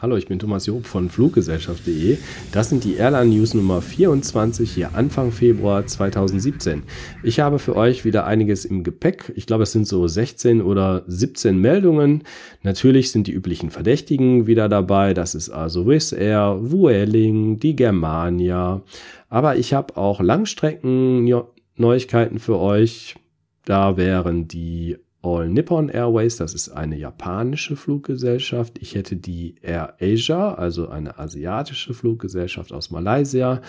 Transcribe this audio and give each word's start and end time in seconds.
Hallo, 0.00 0.16
ich 0.16 0.28
bin 0.28 0.38
Thomas 0.38 0.66
Job 0.66 0.86
von 0.86 1.10
Fluggesellschaft.de. 1.10 2.18
Das 2.52 2.68
sind 2.68 2.84
die 2.84 2.94
Airline 2.94 3.34
News 3.34 3.52
Nummer 3.52 3.82
24 3.82 4.70
hier 4.70 4.94
Anfang 4.94 5.32
Februar 5.32 5.86
2017. 5.86 6.84
Ich 7.24 7.40
habe 7.40 7.58
für 7.58 7.74
euch 7.74 8.04
wieder 8.04 8.24
einiges 8.24 8.64
im 8.64 8.84
Gepäck. 8.84 9.32
Ich 9.34 9.46
glaube, 9.46 9.64
es 9.64 9.72
sind 9.72 9.88
so 9.88 10.06
16 10.06 10.62
oder 10.62 11.02
17 11.08 11.58
Meldungen. 11.58 12.22
Natürlich 12.62 13.10
sind 13.10 13.26
die 13.26 13.32
üblichen 13.32 13.70
Verdächtigen 13.70 14.46
wieder 14.46 14.68
dabei. 14.68 15.14
Das 15.14 15.34
ist 15.34 15.50
also 15.50 15.88
Wizz 15.88 16.12
Air, 16.12 16.58
Vueling, 16.60 17.58
die 17.58 17.74
Germania. 17.74 18.82
Aber 19.28 19.56
ich 19.56 19.74
habe 19.74 19.96
auch 19.96 20.20
Langstrecken-Neuigkeiten 20.20 22.38
für 22.38 22.60
euch. 22.60 23.16
Da 23.64 23.96
wären 23.96 24.46
die 24.46 24.98
All 25.20 25.48
Nippon 25.48 25.88
Airways, 25.88 26.36
das 26.36 26.54
ist 26.54 26.68
eine 26.68 26.96
japanische 26.96 27.74
Fluggesellschaft. 27.74 28.78
Ich 28.80 28.94
hätte 28.94 29.16
die 29.16 29.56
Air 29.62 29.96
Asia, 30.00 30.54
also 30.54 30.88
eine 30.88 31.18
asiatische 31.18 31.92
Fluggesellschaft 31.92 32.72
aus 32.72 32.90
Malaysia. 32.90 33.60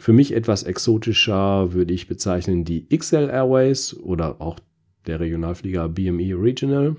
Für 0.00 0.12
mich 0.12 0.34
etwas 0.34 0.64
exotischer 0.64 1.72
würde 1.72 1.94
ich 1.94 2.08
bezeichnen 2.08 2.64
die 2.64 2.88
XL 2.88 3.30
Airways 3.30 3.94
oder 3.94 4.40
auch 4.40 4.58
der 5.06 5.20
Regionalflieger 5.20 5.88
BME 5.88 6.34
Regional. 6.34 6.96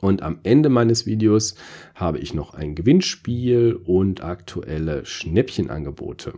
Und 0.00 0.22
am 0.22 0.40
Ende 0.42 0.68
meines 0.68 1.06
Videos 1.06 1.54
habe 1.94 2.18
ich 2.18 2.34
noch 2.34 2.52
ein 2.52 2.74
Gewinnspiel 2.74 3.74
und 3.84 4.22
aktuelle 4.22 5.06
Schnäppchenangebote. 5.06 6.34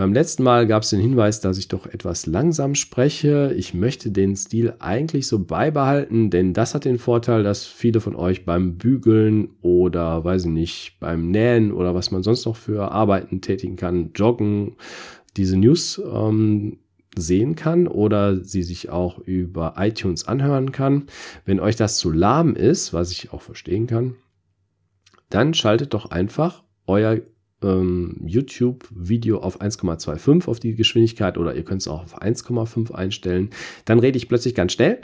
Beim 0.00 0.14
letzten 0.14 0.44
Mal 0.44 0.66
gab 0.66 0.82
es 0.82 0.88
den 0.88 1.00
Hinweis, 1.00 1.42
dass 1.42 1.58
ich 1.58 1.68
doch 1.68 1.84
etwas 1.84 2.24
langsam 2.24 2.74
spreche. 2.74 3.52
Ich 3.54 3.74
möchte 3.74 4.10
den 4.10 4.34
Stil 4.34 4.72
eigentlich 4.78 5.26
so 5.26 5.40
beibehalten, 5.40 6.30
denn 6.30 6.54
das 6.54 6.74
hat 6.74 6.86
den 6.86 6.98
Vorteil, 6.98 7.42
dass 7.42 7.66
viele 7.66 8.00
von 8.00 8.16
euch 8.16 8.46
beim 8.46 8.78
Bügeln 8.78 9.50
oder, 9.60 10.24
weiß 10.24 10.46
ich 10.46 10.50
nicht, 10.50 10.96
beim 11.00 11.30
Nähen 11.30 11.70
oder 11.70 11.94
was 11.94 12.12
man 12.12 12.22
sonst 12.22 12.46
noch 12.46 12.56
für 12.56 12.90
Arbeiten 12.92 13.42
tätigen 13.42 13.76
kann, 13.76 14.12
joggen, 14.14 14.76
diese 15.36 15.58
News 15.58 16.00
ähm, 16.02 16.78
sehen 17.14 17.54
kann 17.54 17.86
oder 17.86 18.42
sie 18.42 18.62
sich 18.62 18.88
auch 18.88 19.18
über 19.18 19.74
iTunes 19.76 20.26
anhören 20.26 20.72
kann. 20.72 21.08
Wenn 21.44 21.60
euch 21.60 21.76
das 21.76 21.98
zu 21.98 22.10
lahm 22.10 22.56
ist, 22.56 22.94
was 22.94 23.12
ich 23.12 23.34
auch 23.34 23.42
verstehen 23.42 23.86
kann, 23.86 24.14
dann 25.28 25.52
schaltet 25.52 25.92
doch 25.92 26.10
einfach 26.10 26.62
euer 26.86 27.20
ähm, 27.62 28.16
YouTube-Video 28.24 29.38
auf 29.38 29.60
1,25 29.60 30.48
auf 30.48 30.60
die 30.60 30.74
Geschwindigkeit 30.74 31.38
oder 31.38 31.54
ihr 31.54 31.64
könnt 31.64 31.82
es 31.82 31.88
auch 31.88 32.02
auf 32.02 32.22
1,5 32.22 32.92
einstellen. 32.92 33.50
Dann 33.84 33.98
rede 33.98 34.16
ich 34.16 34.28
plötzlich 34.28 34.54
ganz 34.54 34.72
schnell, 34.72 35.00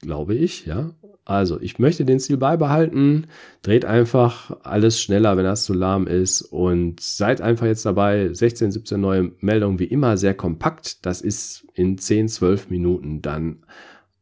glaube 0.00 0.34
ich, 0.34 0.66
ja. 0.66 0.90
Also, 1.28 1.60
ich 1.60 1.80
möchte 1.80 2.04
den 2.04 2.20
Stil 2.20 2.36
beibehalten. 2.36 3.26
Dreht 3.62 3.84
einfach 3.84 4.56
alles 4.62 5.00
schneller, 5.00 5.36
wenn 5.36 5.44
das 5.44 5.64
zu 5.64 5.74
lahm 5.74 6.06
ist. 6.06 6.40
Und 6.40 7.00
seid 7.00 7.40
einfach 7.40 7.66
jetzt 7.66 7.84
dabei. 7.84 8.32
16, 8.32 8.70
17 8.70 9.00
neue 9.00 9.32
Meldungen, 9.40 9.80
wie 9.80 9.86
immer 9.86 10.16
sehr 10.18 10.34
kompakt. 10.34 11.04
Das 11.04 11.20
ist 11.22 11.66
in 11.74 11.98
10, 11.98 12.28
12 12.28 12.70
Minuten 12.70 13.22
dann 13.22 13.64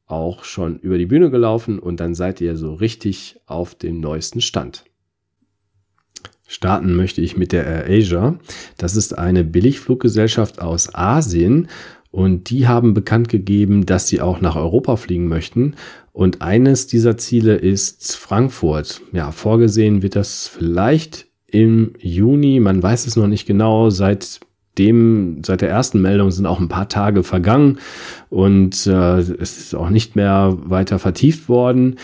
auch 0.06 0.44
schon 0.44 0.78
über 0.78 0.96
die 0.96 1.06
Bühne 1.06 1.30
gelaufen 1.30 1.78
und 1.78 2.00
dann 2.00 2.14
seid 2.14 2.40
ihr 2.40 2.56
so 2.56 2.74
richtig 2.74 3.40
auf 3.46 3.74
dem 3.74 4.00
neuesten 4.00 4.40
Stand. 4.40 4.84
Starten 6.46 6.94
möchte 6.94 7.20
ich 7.20 7.36
mit 7.36 7.52
der 7.52 7.66
Air 7.66 7.86
Asia. 7.88 8.38
Das 8.76 8.96
ist 8.96 9.16
eine 9.16 9.44
Billigfluggesellschaft 9.44 10.60
aus 10.60 10.94
Asien 10.94 11.68
und 12.10 12.50
die 12.50 12.68
haben 12.68 12.94
bekannt 12.94 13.28
gegeben, 13.28 13.86
dass 13.86 14.08
sie 14.08 14.20
auch 14.20 14.40
nach 14.40 14.54
Europa 14.54 14.96
fliegen 14.96 15.26
möchten. 15.26 15.74
Und 16.12 16.42
eines 16.42 16.86
dieser 16.86 17.16
Ziele 17.16 17.56
ist 17.56 18.16
Frankfurt. 18.16 19.00
Ja, 19.12 19.32
vorgesehen 19.32 20.02
wird 20.02 20.14
das 20.14 20.46
vielleicht 20.46 21.26
im 21.48 21.94
Juni. 21.98 22.60
Man 22.60 22.82
weiß 22.82 23.06
es 23.06 23.16
noch 23.16 23.26
nicht 23.26 23.46
genau. 23.46 23.90
Seit 23.90 24.38
dem, 24.78 25.42
seit 25.44 25.60
der 25.60 25.70
ersten 25.70 26.00
Meldung 26.02 26.30
sind 26.30 26.46
auch 26.46 26.60
ein 26.60 26.68
paar 26.68 26.88
Tage 26.88 27.22
vergangen 27.22 27.78
und 28.28 28.86
äh, 28.86 29.18
es 29.18 29.58
ist 29.58 29.74
auch 29.74 29.90
nicht 29.90 30.16
mehr 30.16 30.56
weiter 30.64 30.98
vertieft 30.98 31.48
worden. 31.48 31.96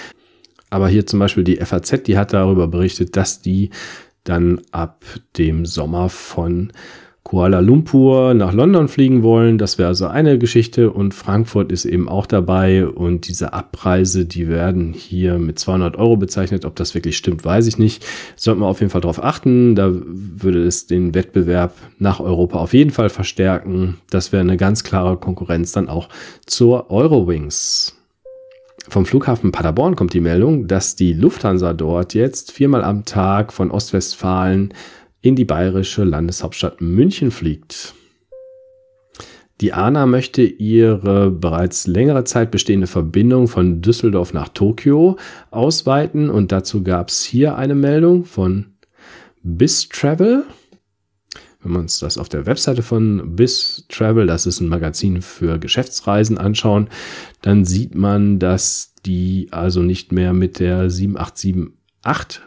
Aber 0.71 0.89
hier 0.89 1.07
zum 1.07 1.19
Beispiel 1.19 1.43
die 1.43 1.57
FAZ, 1.57 2.05
die 2.05 2.17
hat 2.17 2.33
darüber 2.33 2.69
berichtet, 2.69 3.17
dass 3.17 3.43
die 3.43 3.71
dann 4.25 4.61
ab 4.73 5.05
dem 5.37 5.67
Sommer 5.67 6.09
von 6.09 6.73
Kuala 7.23 7.61
Lumpur 7.61 8.35
nach 8.35 8.53
London 8.53 8.89
fliegen 8.89 9.23
wollen. 9.23 9.59
Das 9.59 9.79
wäre 9.79 9.89
also 9.89 10.07
eine 10.07 10.39
Geschichte 10.39 10.91
und 10.91 11.15
Frankfurt 11.15 11.71
ist 11.71 11.85
eben 11.85 12.09
auch 12.09 12.27
dabei 12.27 12.87
und 12.87 13.29
diese 13.29 13.53
Abreise, 13.53 14.25
die 14.25 14.49
werden 14.49 14.95
hier 14.95 15.39
mit 15.39 15.59
200 15.59 15.97
Euro 15.97 16.17
bezeichnet. 16.17 16.65
Ob 16.65 16.77
das 16.77 16.95
wirklich 16.95 17.17
stimmt, 17.17 17.45
weiß 17.45 17.67
ich 17.67 17.79
nicht. 17.79 18.05
Sollte 18.37 18.61
man 18.61 18.71
auf 18.71 18.81
jeden 18.81 18.91
Fall 18.91 19.03
darauf 19.03 19.23
achten. 19.23 19.75
Da 19.77 19.93
würde 19.93 20.65
es 20.65 20.87
den 20.87 21.15
Wettbewerb 21.15 21.75
nach 21.99 22.21
Europa 22.21 22.59
auf 22.59 22.73
jeden 22.73 22.91
Fall 22.91 23.11
verstärken. 23.11 23.99
Das 24.11 24.33
wäre 24.33 24.41
eine 24.41 24.57
ganz 24.57 24.83
klare 24.83 25.17
Konkurrenz 25.17 25.73
dann 25.73 25.89
auch 25.89 26.09
zur 26.47 26.91
Eurowings. 26.91 28.00
Vom 28.89 29.07
Flughafen 29.07 29.53
Paderborn 29.53 29.95
kommt 29.95 30.15
die 30.15 30.21
Meldung, 30.21 30.67
dass 30.67 30.97
die 30.97 31.13
Lufthansa 31.13 31.75
dort 31.75 32.15
jetzt 32.15 32.53
viermal 32.53 32.83
am 32.83 33.05
Tag 33.05 33.53
von 33.53 33.71
Ostwestfalen 33.71 34.75
in 35.21 35.37
die 35.37 35.45
bayerische 35.45 36.05
Landeshauptstadt 36.05 36.81
München 36.81 37.31
fliegt. 37.31 37.95
Die 39.61 39.75
ANA 39.75 40.07
möchte 40.07 40.43
ihre 40.43 41.31
bereits 41.31 41.87
längere 41.87 42.25
Zeit 42.25 42.51
bestehende 42.51 42.87
Verbindung 42.87 43.47
von 43.47 43.83
Düsseldorf 43.83 44.33
nach 44.33 44.49
Tokio 44.49 45.19
ausweiten 45.51 46.31
und 46.31 46.51
dazu 46.51 46.83
gab 46.83 47.11
es 47.11 47.23
hier 47.25 47.57
eine 47.57 47.75
Meldung 47.75 48.25
von 48.25 48.67
BIS 49.43 49.91
Travel. 49.91 50.45
Wenn 51.63 51.73
wir 51.73 51.79
uns 51.79 51.99
das 51.99 52.17
auf 52.17 52.29
der 52.29 52.47
Webseite 52.47 52.83
von 52.83 53.37
BIS 53.37 53.85
Travel, 53.89 54.27
das 54.27 54.47
ist 54.47 54.61
ein 54.61 54.69
Magazin 54.69 55.21
für 55.21 55.59
Geschäftsreisen, 55.59 56.39
anschauen, 56.39 56.89
dann 57.43 57.65
sieht 57.65 57.95
man, 57.95 58.39
dass 58.39 58.95
die 59.05 59.49
also 59.51 59.83
nicht 59.83 60.13
mehr 60.13 60.33
mit 60.33 60.59
der 60.59 60.89
7878 60.89 62.43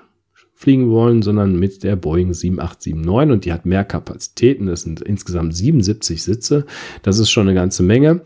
fliegen 0.64 0.90
wollen, 0.90 1.22
sondern 1.22 1.60
mit 1.60 1.84
der 1.84 1.98
Boeing 1.98 2.34
7879 2.34 3.32
und 3.34 3.46
die 3.46 3.52
hat 3.52 3.66
mehr 3.66 3.84
Kapazitäten. 3.84 4.68
Das 4.68 4.84
sind 4.84 5.02
insgesamt 5.02 5.54
77 5.54 6.24
Sitze. 6.24 6.66
Das 7.02 7.20
ist 7.20 7.30
schon 7.30 7.48
eine 7.48 7.54
ganze 7.54 7.84
Menge. 7.84 8.22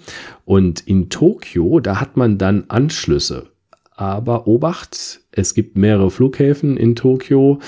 Und 0.46 0.82
in 0.82 1.10
Tokio, 1.10 1.80
da 1.80 2.00
hat 2.00 2.16
man 2.16 2.38
dann 2.38 2.66
Anschlüsse. 2.68 3.48
Aber 3.96 4.46
Obacht, 4.46 5.22
es 5.32 5.56
gibt 5.56 5.78
mehrere 5.78 6.12
Flughäfen 6.12 6.78
in 6.78 6.96
Tokio 6.96 7.60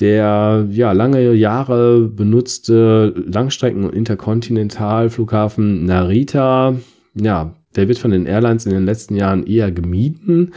der 0.00 0.66
ja 0.70 0.92
lange 0.92 1.32
Jahre 1.32 2.08
benutzte 2.08 3.14
Langstrecken- 3.16 3.84
und 3.84 3.94
Interkontinentalflughafen 3.94 5.84
Narita, 5.84 6.76
ja, 7.14 7.54
der 7.76 7.88
wird 7.88 7.98
von 7.98 8.10
den 8.10 8.26
Airlines 8.26 8.66
in 8.66 8.72
den 8.72 8.84
letzten 8.84 9.14
Jahren 9.16 9.46
eher 9.46 9.70
gemieden. 9.70 10.52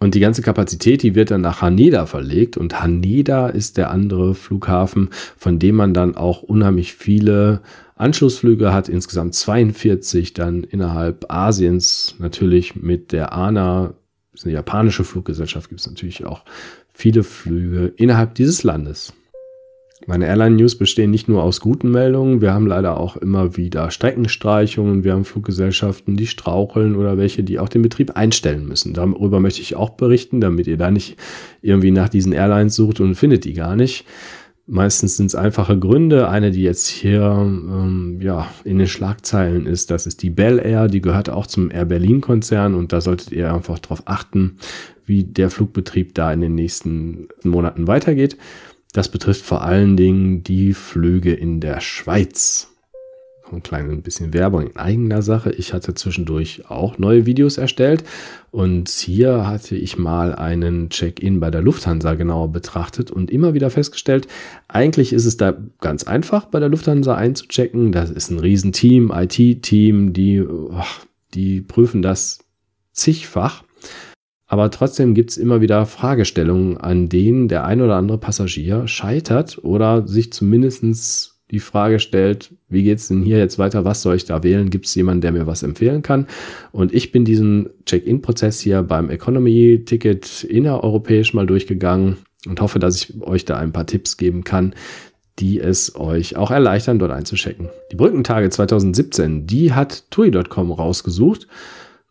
Und 0.00 0.16
die 0.16 0.20
ganze 0.20 0.42
Kapazität, 0.42 1.04
die 1.04 1.14
wird 1.14 1.30
dann 1.30 1.42
nach 1.42 1.62
Haneda 1.62 2.06
verlegt. 2.06 2.56
Und 2.56 2.82
Haneda 2.82 3.46
ist 3.46 3.76
der 3.76 3.90
andere 3.90 4.34
Flughafen, 4.34 5.10
von 5.36 5.60
dem 5.60 5.76
man 5.76 5.94
dann 5.94 6.16
auch 6.16 6.42
unheimlich 6.42 6.94
viele 6.94 7.60
Anschlussflüge 7.94 8.72
hat. 8.72 8.88
Insgesamt 8.88 9.34
42 9.34 10.34
dann 10.34 10.64
innerhalb 10.64 11.26
Asiens. 11.32 12.16
Natürlich 12.18 12.74
mit 12.74 13.12
der 13.12 13.32
ANA, 13.32 13.94
das 14.32 14.40
ist 14.40 14.46
eine 14.46 14.54
japanische 14.54 15.04
Fluggesellschaft, 15.04 15.68
gibt 15.68 15.80
es 15.80 15.86
natürlich 15.86 16.26
auch 16.26 16.42
viele 16.92 17.22
Flüge 17.22 17.92
innerhalb 17.96 18.34
dieses 18.34 18.62
Landes. 18.62 19.12
Meine 20.06 20.26
Airline-News 20.26 20.78
bestehen 20.78 21.12
nicht 21.12 21.28
nur 21.28 21.44
aus 21.44 21.60
guten 21.60 21.90
Meldungen, 21.90 22.40
wir 22.40 22.52
haben 22.52 22.66
leider 22.66 22.98
auch 22.98 23.16
immer 23.16 23.56
wieder 23.56 23.90
Streckenstreichungen, 23.90 25.04
wir 25.04 25.12
haben 25.12 25.24
Fluggesellschaften, 25.24 26.16
die 26.16 26.26
straucheln 26.26 26.96
oder 26.96 27.18
welche, 27.18 27.44
die 27.44 27.60
auch 27.60 27.68
den 27.68 27.82
Betrieb 27.82 28.16
einstellen 28.16 28.66
müssen. 28.66 28.94
Darüber 28.94 29.38
möchte 29.38 29.60
ich 29.60 29.76
auch 29.76 29.90
berichten, 29.90 30.40
damit 30.40 30.66
ihr 30.66 30.76
da 30.76 30.90
nicht 30.90 31.16
irgendwie 31.60 31.92
nach 31.92 32.08
diesen 32.08 32.32
Airlines 32.32 32.74
sucht 32.74 32.98
und 32.98 33.14
findet 33.14 33.44
die 33.44 33.54
gar 33.54 33.76
nicht. 33.76 34.04
Meistens 34.66 35.16
sind 35.16 35.26
es 35.26 35.34
einfache 35.34 35.78
Gründe. 35.78 36.28
Eine, 36.28 36.52
die 36.52 36.62
jetzt 36.62 36.86
hier 36.86 37.22
ähm, 37.22 38.20
ja, 38.22 38.46
in 38.64 38.78
den 38.78 38.86
Schlagzeilen 38.86 39.66
ist, 39.66 39.90
das 39.90 40.06
ist 40.06 40.22
die 40.22 40.30
Bell 40.30 40.60
Air, 40.64 40.86
die 40.88 41.00
gehört 41.00 41.30
auch 41.30 41.46
zum 41.46 41.70
Air 41.70 41.84
Berlin 41.84 42.20
Konzern 42.20 42.74
und 42.74 42.92
da 42.92 43.00
solltet 43.00 43.32
ihr 43.32 43.52
einfach 43.52 43.80
darauf 43.80 44.02
achten, 44.06 44.58
wie 45.06 45.24
der 45.24 45.50
Flugbetrieb 45.50 46.14
da 46.14 46.32
in 46.32 46.40
den 46.40 46.54
nächsten 46.54 47.28
Monaten 47.42 47.86
weitergeht. 47.86 48.36
Das 48.92 49.08
betrifft 49.08 49.44
vor 49.44 49.62
allen 49.62 49.96
Dingen 49.96 50.42
die 50.42 50.74
Flüge 50.74 51.32
in 51.32 51.60
der 51.60 51.80
Schweiz. 51.80 52.68
Ein 53.50 53.62
kleines 53.62 54.02
bisschen 54.02 54.32
Werbung 54.32 54.62
in 54.68 54.76
eigener 54.76 55.20
Sache. 55.20 55.50
Ich 55.52 55.74
hatte 55.74 55.92
zwischendurch 55.94 56.70
auch 56.70 56.96
neue 56.96 57.26
Videos 57.26 57.58
erstellt 57.58 58.02
und 58.50 58.88
hier 58.88 59.46
hatte 59.46 59.76
ich 59.76 59.98
mal 59.98 60.34
einen 60.34 60.88
Check-in 60.88 61.38
bei 61.38 61.50
der 61.50 61.60
Lufthansa 61.60 62.14
genauer 62.14 62.50
betrachtet 62.50 63.10
und 63.10 63.30
immer 63.30 63.52
wieder 63.52 63.68
festgestellt, 63.68 64.26
eigentlich 64.68 65.12
ist 65.12 65.26
es 65.26 65.36
da 65.36 65.54
ganz 65.80 66.04
einfach 66.04 66.46
bei 66.46 66.60
der 66.60 66.70
Lufthansa 66.70 67.14
einzuchecken. 67.14 67.92
Das 67.92 68.10
ist 68.10 68.30
ein 68.30 68.38
Riesenteam, 68.38 69.12
IT-Team, 69.14 70.14
die, 70.14 70.42
die 71.34 71.60
prüfen 71.60 72.00
das 72.00 72.38
zigfach. 72.92 73.64
Aber 74.52 74.70
trotzdem 74.70 75.14
gibt 75.14 75.30
es 75.30 75.38
immer 75.38 75.62
wieder 75.62 75.86
Fragestellungen, 75.86 76.76
an 76.76 77.08
denen 77.08 77.48
der 77.48 77.64
ein 77.64 77.80
oder 77.80 77.96
andere 77.96 78.18
Passagier 78.18 78.86
scheitert 78.86 79.58
oder 79.64 80.06
sich 80.06 80.30
zumindestens 80.30 81.40
die 81.50 81.58
Frage 81.58 81.98
stellt, 81.98 82.52
wie 82.68 82.82
geht's 82.82 83.08
denn 83.08 83.22
hier 83.22 83.38
jetzt 83.38 83.58
weiter, 83.58 83.86
was 83.86 84.02
soll 84.02 84.14
ich 84.14 84.26
da 84.26 84.42
wählen, 84.42 84.68
gibt 84.68 84.84
es 84.84 84.94
jemanden, 84.94 85.22
der 85.22 85.32
mir 85.32 85.46
was 85.46 85.62
empfehlen 85.62 86.02
kann? 86.02 86.26
Und 86.70 86.92
ich 86.92 87.12
bin 87.12 87.24
diesen 87.24 87.70
Check-in-Prozess 87.86 88.60
hier 88.60 88.82
beim 88.82 89.08
Economy-Ticket 89.08 90.44
innereuropäisch 90.44 91.32
mal 91.32 91.46
durchgegangen 91.46 92.18
und 92.46 92.60
hoffe, 92.60 92.78
dass 92.78 92.96
ich 92.96 93.22
euch 93.22 93.46
da 93.46 93.56
ein 93.56 93.72
paar 93.72 93.86
Tipps 93.86 94.18
geben 94.18 94.44
kann, 94.44 94.74
die 95.38 95.60
es 95.60 95.96
euch 95.96 96.36
auch 96.36 96.50
erleichtern, 96.50 96.98
dort 96.98 97.12
einzuchecken. 97.12 97.70
Die 97.90 97.96
Brückentage 97.96 98.50
2017, 98.50 99.46
die 99.46 99.72
hat 99.72 100.10
TUI.com 100.10 100.72
rausgesucht. 100.72 101.46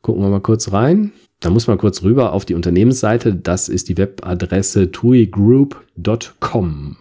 Gucken 0.02 0.24
wir 0.24 0.30
mal 0.30 0.42
kurz 0.42 0.72
rein. 0.72 1.12
Da 1.42 1.50
muss 1.50 1.68
man 1.68 1.78
kurz 1.78 2.04
rüber 2.04 2.34
auf 2.34 2.46
die 2.46 2.54
Unternehmensseite. 2.54 3.36
Das 3.36 3.68
ist 3.68 3.90
die 3.90 3.98
Webadresse 3.98 4.92
tuigroup.com. 4.92 6.98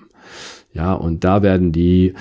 Ja, 0.73 0.95
und 0.95 1.25
da 1.25 1.43
werden 1.43 1.73
die 1.73 2.15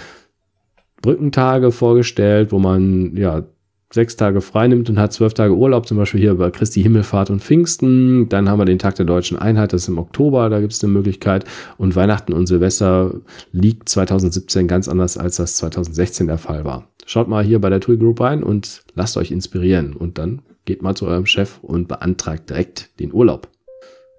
Brückentage 1.01 1.71
vorgestellt, 1.71 2.51
wo 2.51 2.59
man 2.59 3.15
ja 3.15 3.45
sechs 3.91 4.17
Tage 4.17 4.41
frei 4.41 4.67
nimmt 4.67 4.89
und 4.89 4.99
hat 4.99 5.13
zwölf 5.13 5.33
Tage 5.33 5.55
Urlaub, 5.55 5.87
zum 5.87 5.97
Beispiel 5.97 6.19
hier 6.19 6.31
über 6.31 6.51
Christi 6.51 6.83
Himmelfahrt 6.83 7.29
und 7.29 7.41
Pfingsten. 7.41 8.29
Dann 8.29 8.49
haben 8.49 8.59
wir 8.59 8.65
den 8.65 8.79
Tag 8.79 8.95
der 8.95 9.05
deutschen 9.05 9.39
Einheit, 9.39 9.73
das 9.73 9.83
ist 9.83 9.87
im 9.87 9.97
Oktober, 9.97 10.49
da 10.49 10.59
gibt 10.59 10.73
es 10.73 10.83
eine 10.83 10.93
Möglichkeit. 10.93 11.45
Und 11.77 11.95
Weihnachten 11.95 12.33
und 12.33 12.47
Silvester 12.47 13.13
liegt 13.51 13.89
2017 13.89 14.67
ganz 14.67 14.87
anders, 14.87 15.17
als 15.17 15.37
das 15.37 15.55
2016 15.57 16.27
der 16.27 16.37
Fall 16.37 16.65
war. 16.65 16.87
Schaut 17.05 17.29
mal 17.29 17.43
hier 17.43 17.59
bei 17.59 17.69
der 17.69 17.79
TUI 17.79 17.97
Group 17.97 18.19
rein 18.19 18.43
und 18.43 18.83
lasst 18.93 19.17
euch 19.17 19.31
inspirieren. 19.31 19.95
Und 19.95 20.19
dann 20.19 20.41
geht 20.69 20.83
mal 20.83 20.93
zu 20.93 21.07
eurem 21.07 21.25
Chef 21.25 21.57
und 21.63 21.87
beantragt 21.87 22.51
direkt 22.51 22.91
den 22.99 23.11
Urlaub. 23.11 23.47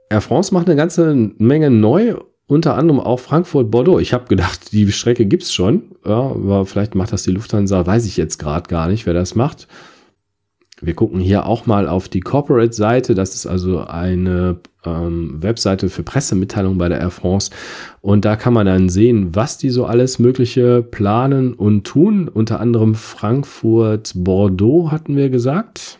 Air 0.08 0.20
France 0.20 0.52
macht 0.52 0.66
eine 0.66 0.74
ganze 0.74 1.14
Menge 1.38 1.70
neu 1.70 2.16
unter 2.48 2.74
anderem 2.74 2.98
auch 2.98 3.20
Frankfurt-Bordeaux. 3.20 4.00
Ich 4.00 4.12
habe 4.12 4.26
gedacht, 4.26 4.72
die 4.72 4.90
Strecke 4.90 5.26
gibt's 5.26 5.54
schon, 5.54 5.92
ja, 6.04 6.18
aber 6.18 6.66
vielleicht 6.66 6.96
macht 6.96 7.12
das 7.12 7.22
die 7.22 7.30
Lufthansa, 7.30 7.86
weiß 7.86 8.04
ich 8.04 8.16
jetzt 8.16 8.38
gerade 8.38 8.68
gar 8.68 8.88
nicht, 8.88 9.06
wer 9.06 9.14
das 9.14 9.36
macht. 9.36 9.68
Wir 10.80 10.94
gucken 10.94 11.20
hier 11.20 11.46
auch 11.46 11.66
mal 11.66 11.88
auf 11.88 12.08
die 12.08 12.20
Corporate-Seite. 12.20 13.14
Das 13.14 13.36
ist 13.36 13.46
also 13.46 13.84
eine 13.84 14.56
ähm, 14.84 15.40
Webseite 15.40 15.90
für 15.90 16.02
Pressemitteilungen 16.02 16.78
bei 16.78 16.88
der 16.88 16.98
Air 16.98 17.10
France. 17.10 17.52
Und 18.00 18.24
da 18.24 18.34
kann 18.34 18.54
man 18.54 18.66
dann 18.66 18.88
sehen, 18.88 19.36
was 19.36 19.58
die 19.58 19.70
so 19.70 19.84
alles 19.84 20.18
Mögliche 20.18 20.82
planen 20.82 21.52
und 21.52 21.86
tun. 21.86 22.26
Unter 22.28 22.58
anderem 22.58 22.96
Frankfurt-Bordeaux 22.96 24.90
hatten 24.90 25.16
wir 25.16 25.28
gesagt. 25.28 25.99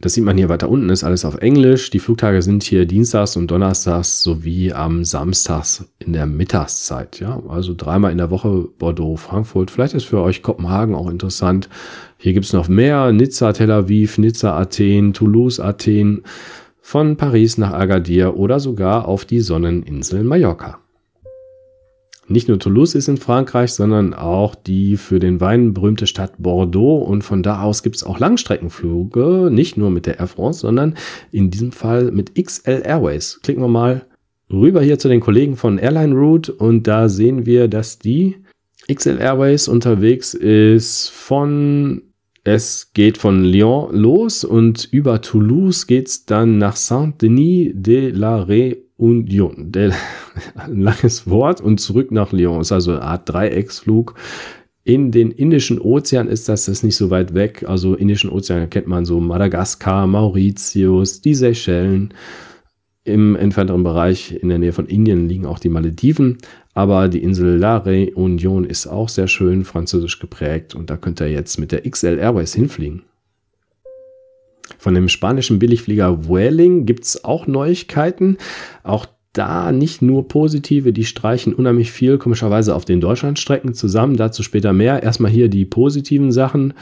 Das 0.00 0.14
sieht 0.14 0.24
man 0.24 0.38
hier 0.38 0.48
weiter 0.48 0.70
unten, 0.70 0.88
ist 0.88 1.04
alles 1.04 1.26
auf 1.26 1.36
Englisch. 1.42 1.90
Die 1.90 1.98
Flugtage 1.98 2.40
sind 2.40 2.62
hier 2.62 2.86
dienstags 2.86 3.36
und 3.36 3.50
donnerstags 3.50 4.22
sowie 4.22 4.72
am 4.72 5.04
Samstags 5.04 5.84
in 5.98 6.14
der 6.14 6.24
Mittagszeit. 6.24 7.20
Ja, 7.20 7.42
also 7.48 7.74
dreimal 7.76 8.10
in 8.10 8.16
der 8.16 8.30
Woche 8.30 8.68
Bordeaux, 8.78 9.16
Frankfurt. 9.16 9.70
Vielleicht 9.70 9.92
ist 9.92 10.04
für 10.04 10.22
euch 10.22 10.42
Kopenhagen 10.42 10.94
auch 10.94 11.10
interessant. 11.10 11.68
Hier 12.16 12.32
gibt's 12.32 12.54
noch 12.54 12.68
mehr. 12.68 13.12
Nizza, 13.12 13.52
Tel 13.52 13.70
Aviv, 13.70 14.16
Nizza, 14.16 14.56
Athen, 14.56 15.12
Toulouse, 15.12 15.60
Athen, 15.60 16.22
von 16.80 17.16
Paris 17.16 17.58
nach 17.58 17.74
Agadir 17.74 18.38
oder 18.38 18.58
sogar 18.58 19.06
auf 19.06 19.26
die 19.26 19.40
Sonneninsel 19.40 20.24
Mallorca. 20.24 20.78
Nicht 22.30 22.46
nur 22.46 22.60
Toulouse 22.60 22.94
ist 22.94 23.08
in 23.08 23.16
Frankreich, 23.16 23.72
sondern 23.72 24.14
auch 24.14 24.54
die 24.54 24.96
für 24.96 25.18
den 25.18 25.40
Wein 25.40 25.74
berühmte 25.74 26.06
Stadt 26.06 26.34
Bordeaux. 26.38 26.98
Und 26.98 27.22
von 27.22 27.42
da 27.42 27.60
aus 27.62 27.82
gibt 27.82 27.96
es 27.96 28.04
auch 28.04 28.20
Langstreckenflüge, 28.20 29.48
nicht 29.50 29.76
nur 29.76 29.90
mit 29.90 30.06
der 30.06 30.20
Air 30.20 30.28
France, 30.28 30.60
sondern 30.60 30.94
in 31.32 31.50
diesem 31.50 31.72
Fall 31.72 32.12
mit 32.12 32.36
XL 32.40 32.82
Airways. 32.84 33.40
Klicken 33.42 33.64
wir 33.64 33.68
mal 33.68 34.06
rüber 34.48 34.80
hier 34.80 35.00
zu 35.00 35.08
den 35.08 35.18
Kollegen 35.18 35.56
von 35.56 35.78
Airline 35.78 36.14
Route 36.14 36.52
und 36.52 36.86
da 36.86 37.08
sehen 37.08 37.46
wir, 37.46 37.66
dass 37.66 37.98
die 37.98 38.36
XL 38.92 39.18
Airways 39.18 39.66
unterwegs 39.66 40.32
ist 40.32 41.08
von 41.08 42.02
es 42.44 42.92
geht 42.94 43.18
von 43.18 43.44
Lyon 43.44 43.92
los 43.92 44.44
und 44.44 44.88
über 44.92 45.20
Toulouse 45.20 45.88
geht 45.88 46.06
es 46.06 46.26
dann 46.26 46.58
nach 46.58 46.76
Saint-Denis 46.76 47.72
de 47.74 48.10
la 48.10 48.46
Réunion. 49.00 49.72
Ein 50.54 50.82
langes 50.82 51.28
Wort 51.28 51.60
und 51.60 51.80
zurück 51.80 52.10
nach 52.12 52.32
Lyon. 52.32 52.60
Ist 52.60 52.72
also 52.72 52.92
eine 52.92 53.02
Art 53.02 53.28
Dreiecksflug. 53.28 54.14
In 54.84 55.10
den 55.10 55.30
Indischen 55.30 55.80
Ozean 55.80 56.28
ist 56.28 56.48
das, 56.48 56.64
das 56.64 56.78
ist 56.78 56.82
nicht 56.84 56.96
so 56.96 57.10
weit 57.10 57.34
weg. 57.34 57.64
Also 57.66 57.94
Indischen 57.94 58.30
Ozean 58.30 58.70
kennt 58.70 58.86
man 58.86 59.04
so 59.04 59.20
Madagaskar, 59.20 60.06
Mauritius, 60.06 61.20
die 61.20 61.34
Seychellen. 61.34 62.14
Im 63.04 63.34
entfernteren 63.34 63.82
Bereich 63.82 64.32
in 64.32 64.50
der 64.50 64.58
Nähe 64.58 64.72
von 64.72 64.86
Indien 64.86 65.28
liegen 65.28 65.46
auch 65.46 65.58
die 65.58 65.68
Malediven. 65.68 66.38
Aber 66.74 67.08
die 67.08 67.22
Insel 67.22 67.56
La 67.56 67.78
Réunion 67.78 68.64
ist 68.64 68.86
auch 68.86 69.08
sehr 69.08 69.26
schön 69.26 69.64
französisch 69.64 70.18
geprägt 70.18 70.74
und 70.74 70.90
da 70.90 70.96
könnt 70.96 71.20
ihr 71.20 71.30
jetzt 71.30 71.58
mit 71.58 71.72
der 71.72 71.88
XL 71.88 72.18
Airways 72.18 72.54
hinfliegen. 72.54 73.02
Von 74.78 74.94
dem 74.94 75.08
spanischen 75.08 75.58
Billigflieger 75.58 76.26
Vueling 76.26 76.86
gibt 76.86 77.04
es 77.04 77.24
auch 77.24 77.46
Neuigkeiten. 77.46 78.38
Auch 78.82 79.06
da 79.32 79.70
nicht 79.72 80.02
nur 80.02 80.26
positive, 80.28 80.92
die 80.92 81.04
streichen 81.04 81.54
unheimlich 81.54 81.92
viel, 81.92 82.18
komischerweise 82.18 82.74
auf 82.74 82.84
den 82.84 83.00
Deutschlandstrecken 83.00 83.74
zusammen. 83.74 84.16
Dazu 84.16 84.42
später 84.42 84.72
mehr. 84.72 85.02
Erstmal 85.02 85.30
hier 85.30 85.48
die 85.48 85.64
positiven 85.64 86.32
Sachen. 86.32 86.74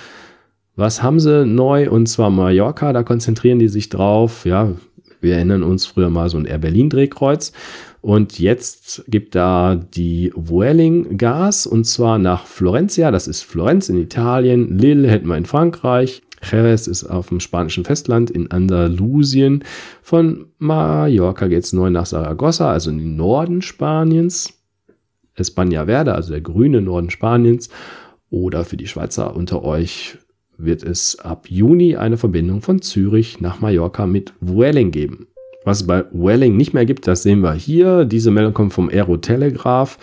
Was 0.77 1.03
haben 1.03 1.21
sie 1.21 1.45
neu? 1.45 1.91
Und 1.91 2.07
zwar 2.07 2.31
Mallorca, 2.31 2.93
da 2.93 3.03
konzentrieren 3.03 3.59
die 3.59 3.69
sich 3.69 3.89
drauf. 3.89 4.47
Ja, 4.47 4.73
wir 5.21 5.35
erinnern 5.35 5.63
uns 5.63 5.87
früher 5.87 6.09
mal 6.09 6.29
so 6.31 6.39
ein 6.39 6.45
Air 6.45 6.59
Berlin 6.59 6.89
Drehkreuz. 6.89 7.53
Und 8.01 8.39
jetzt 8.39 9.05
gibt 9.09 9.35
da 9.35 9.75
die 9.75 10.33
Vueling 10.35 11.19
Gas 11.19 11.67
und 11.67 11.85
zwar 11.85 12.19
nach 12.19 12.47
Florencia. 12.47 13.11
Das 13.11 13.27
ist 13.27 13.43
Florenz 13.43 13.89
in 13.89 13.99
Italien. 13.99 14.79
Lille 14.79 15.09
hätten 15.09 15.27
wir 15.27 15.37
in 15.37 15.47
Frankreich. 15.47 16.23
Jerez 16.43 16.87
ist 16.87 17.05
auf 17.05 17.29
dem 17.29 17.41
spanischen 17.41 17.85
Festland 17.85 18.31
in 18.31 18.51
Andalusien. 18.51 19.65
Von 20.03 20.47
Mallorca 20.59 21.49
geht 21.49 21.65
es 21.65 21.73
neu 21.73 21.91
nach 21.91 22.07
Saragossa, 22.07 22.71
also 22.73 22.91
in 22.91 22.99
den 22.99 23.17
Norden 23.17 23.63
Spaniens. 23.63 24.55
España 25.37 25.87
Verde, 25.87 26.15
also 26.15 26.33
der 26.33 26.41
grüne 26.41 26.81
Norden 26.81 27.11
Spaniens. 27.11 27.69
Oder 28.31 28.65
für 28.65 28.77
die 28.77 28.87
Schweizer 28.87 29.35
unter 29.35 29.65
euch 29.65 30.19
wird 30.59 30.83
es 30.83 31.19
ab 31.21 31.47
Juni 31.49 31.97
eine 31.97 32.19
Verbindung 32.19 32.61
von 32.61 32.83
Zürich 32.83 33.41
nach 33.41 33.61
Mallorca 33.61 34.07
mit 34.07 34.35
Vueling 34.41 34.91
geben. 34.91 35.29
Was 35.65 35.83
es 35.83 35.87
bei 35.87 36.05
Vueling 36.13 36.57
nicht 36.57 36.75
mehr 36.75 36.87
gibt, 36.87 37.07
das 37.07 37.23
sehen 37.23 37.41
wir 37.41 37.53
hier. 37.53 38.05
Diese 38.05 38.31
Meldung 38.31 38.55
kommt 38.55 38.73
vom 38.73 38.89
Aerotelegraph. 38.89 39.99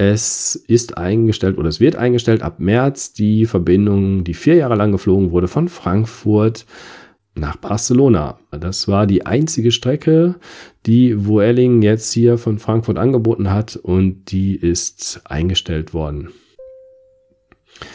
Es 0.00 0.54
ist 0.54 0.96
eingestellt 0.96 1.58
oder 1.58 1.68
es 1.68 1.78
wird 1.78 1.94
eingestellt 1.94 2.40
ab 2.40 2.58
März 2.58 3.12
die 3.12 3.44
Verbindung, 3.44 4.24
die 4.24 4.32
vier 4.32 4.54
Jahre 4.54 4.74
lang 4.74 4.92
geflogen 4.92 5.30
wurde 5.30 5.46
von 5.46 5.68
Frankfurt 5.68 6.64
nach 7.34 7.56
Barcelona. 7.56 8.38
Das 8.50 8.88
war 8.88 9.06
die 9.06 9.26
einzige 9.26 9.70
Strecke, 9.70 10.36
die 10.86 11.26
Vueling 11.26 11.82
jetzt 11.82 12.14
hier 12.14 12.38
von 12.38 12.58
Frankfurt 12.58 12.96
angeboten 12.96 13.50
hat 13.50 13.76
und 13.76 14.32
die 14.32 14.56
ist 14.56 15.20
eingestellt 15.26 15.92
worden. 15.92 16.30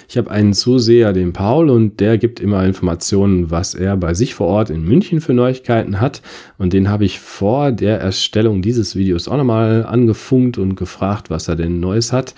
Ich 0.08 0.18
habe 0.18 0.32
einen 0.32 0.54
Zuseher, 0.54 1.14
den 1.14 1.34
Paul, 1.34 1.70
und 1.70 2.00
der 2.00 2.18
gibt 2.18 2.40
immer 2.40 2.66
Informationen, 2.66 3.52
was 3.52 3.76
er 3.76 3.98
bei 3.98 4.14
sich 4.14 4.34
vor 4.34 4.48
Ort 4.48 4.70
in 4.70 4.84
München 4.84 5.22
für 5.22 5.34
Neuigkeiten 5.34 6.02
hat. 6.02 6.22
Und 6.58 6.74
den 6.74 6.90
habe 6.90 7.06
ich 7.06 7.20
vor 7.20 7.72
der 7.72 8.00
Erstellung 8.00 8.62
dieses 8.62 8.96
Videos 8.96 9.28
auch 9.28 9.38
nochmal 9.38 9.86
angefunkt 9.86 10.58
und 10.58 10.76
gefragt, 10.76 11.30
was 11.30 11.48
er 11.48 11.56
denn 11.56 11.80
Neues 11.80 12.14
hat. 12.14 12.36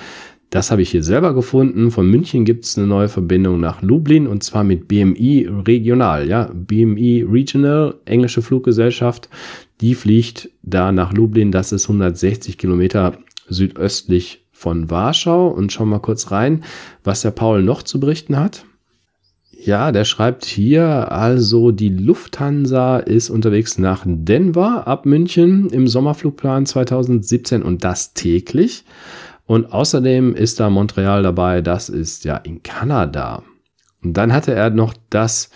Das 0.49 0.71
habe 0.71 0.81
ich 0.81 0.91
hier 0.91 1.03
selber 1.03 1.33
gefunden. 1.33 1.91
Von 1.91 2.09
München 2.09 2.45
gibt 2.45 2.63
es 2.63 2.77
eine 2.77 2.87
neue 2.87 3.09
Verbindung 3.09 3.59
nach 3.59 3.81
Lublin 3.81 4.27
und 4.27 4.43
zwar 4.43 4.63
mit 4.63 4.87
BMI 4.87 5.49
Regional. 5.67 6.27
Ja, 6.27 6.49
BMI 6.53 7.25
Regional, 7.29 7.95
englische 8.05 8.41
Fluggesellschaft, 8.41 9.29
die 9.81 9.93
fliegt 9.93 10.49
da 10.63 10.93
nach 10.93 11.11
Lublin. 11.11 11.51
Das 11.51 11.73
ist 11.73 11.85
160 11.85 12.57
Kilometer 12.57 13.17
südöstlich 13.49 14.46
von 14.57 14.89
Warschau 14.89 15.49
und 15.49 15.71
schauen 15.71 15.89
mal 15.89 15.99
kurz 15.99 16.31
rein, 16.31 16.63
was 17.03 17.21
der 17.21 17.29
Paul 17.29 17.61
noch 17.61 17.83
zu 17.83 17.99
berichten 17.99 18.39
hat. 18.39 18.65
Ja, 19.51 19.91
der 19.91 20.03
schreibt 20.03 20.45
hier 20.45 21.11
also, 21.11 21.69
die 21.69 21.89
Lufthansa 21.89 22.97
ist 22.97 23.29
unterwegs 23.29 23.77
nach 23.77 24.03
Denver 24.07 24.87
ab 24.87 25.05
München 25.05 25.69
im 25.69 25.87
Sommerflugplan 25.87 26.65
2017 26.65 27.61
und 27.61 27.83
das 27.83 28.13
täglich. 28.13 28.83
Und 29.45 29.71
außerdem 29.71 30.33
ist 30.33 30.59
da 30.59 30.71
Montreal 30.71 31.21
dabei, 31.21 31.61
das 31.61 31.89
ist 31.89 32.25
ja 32.25 32.37
in 32.37 32.63
Kanada. 32.63 33.43
Und 34.03 34.13
dann 34.13 34.33
hatte 34.33 34.55
er 34.55 34.71
noch 34.71 34.95
das 35.11 35.51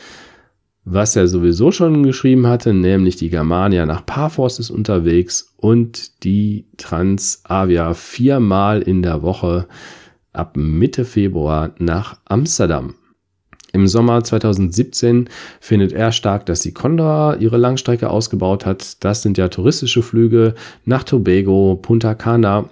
was 0.84 1.16
er 1.16 1.28
sowieso 1.28 1.72
schon 1.72 2.04
geschrieben 2.04 2.48
hatte, 2.48 2.74
nämlich 2.74 3.16
die 3.16 3.30
Germania 3.30 3.86
nach 3.86 4.06
Parforce 4.06 4.60
ist 4.60 4.72
unterwegs 4.72 5.54
und 5.58 6.24
die 6.24 6.66
Transavia 6.78 7.94
viermal 7.94 8.82
in 8.82 9.04
der 9.04 9.22
Woche 9.22 9.68
ab 10.34 10.58
Mitte 10.58 11.06
Februar 11.06 11.76
nach 11.78 12.20
Amsterdam. 12.26 12.96
Im 13.74 13.88
Sommer 13.88 14.22
2017 14.24 15.30
findet 15.62 15.94
er 15.94 16.12
stark, 16.12 16.46
dass 16.46 16.60
die 16.60 16.74
Condor 16.74 17.38
ihre 17.40 17.58
Langstrecke 17.58 18.10
ausgebaut 18.10 18.66
hat. 18.66 19.04
Das 19.04 19.22
sind 19.22 19.38
ja 19.38 19.48
touristische 19.48 20.02
Flüge 20.02 20.56
nach 20.84 21.04
Tobago, 21.04 21.80
Punta 21.82 22.14
Cana. 22.16 22.70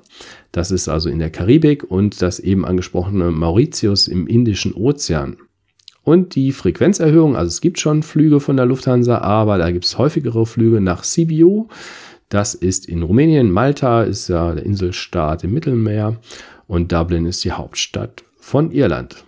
Das 0.51 0.71
ist 0.71 0.89
also 0.89 1.09
in 1.09 1.19
der 1.19 1.29
Karibik 1.29 1.89
und 1.89 2.21
das 2.21 2.39
eben 2.39 2.65
angesprochene 2.65 3.31
Mauritius 3.31 4.09
im 4.09 4.27
Indischen 4.27 4.73
Ozean. 4.73 5.37
Und 6.03 6.35
die 6.35 6.51
Frequenzerhöhung, 6.51 7.35
also 7.35 7.47
es 7.49 7.61
gibt 7.61 7.79
schon 7.79 8.03
Flüge 8.03 8.39
von 8.39 8.57
der 8.57 8.65
Lufthansa, 8.65 9.19
aber 9.19 9.57
da 9.57 9.71
gibt 9.71 9.85
es 9.85 9.97
häufigere 9.97 10.45
Flüge 10.45 10.81
nach 10.81 11.03
Sibiu. 11.03 11.67
Das 12.29 12.55
ist 12.55 12.87
in 12.87 13.03
Rumänien. 13.03 13.51
Malta 13.51 14.03
ist 14.03 14.27
ja 14.27 14.53
der 14.53 14.65
Inselstaat 14.65 15.43
im 15.43 15.53
Mittelmeer 15.53 16.17
und 16.67 16.91
Dublin 16.91 17.25
ist 17.25 17.43
die 17.43 17.51
Hauptstadt 17.51 18.23
von 18.37 18.71
Irland. 18.71 19.25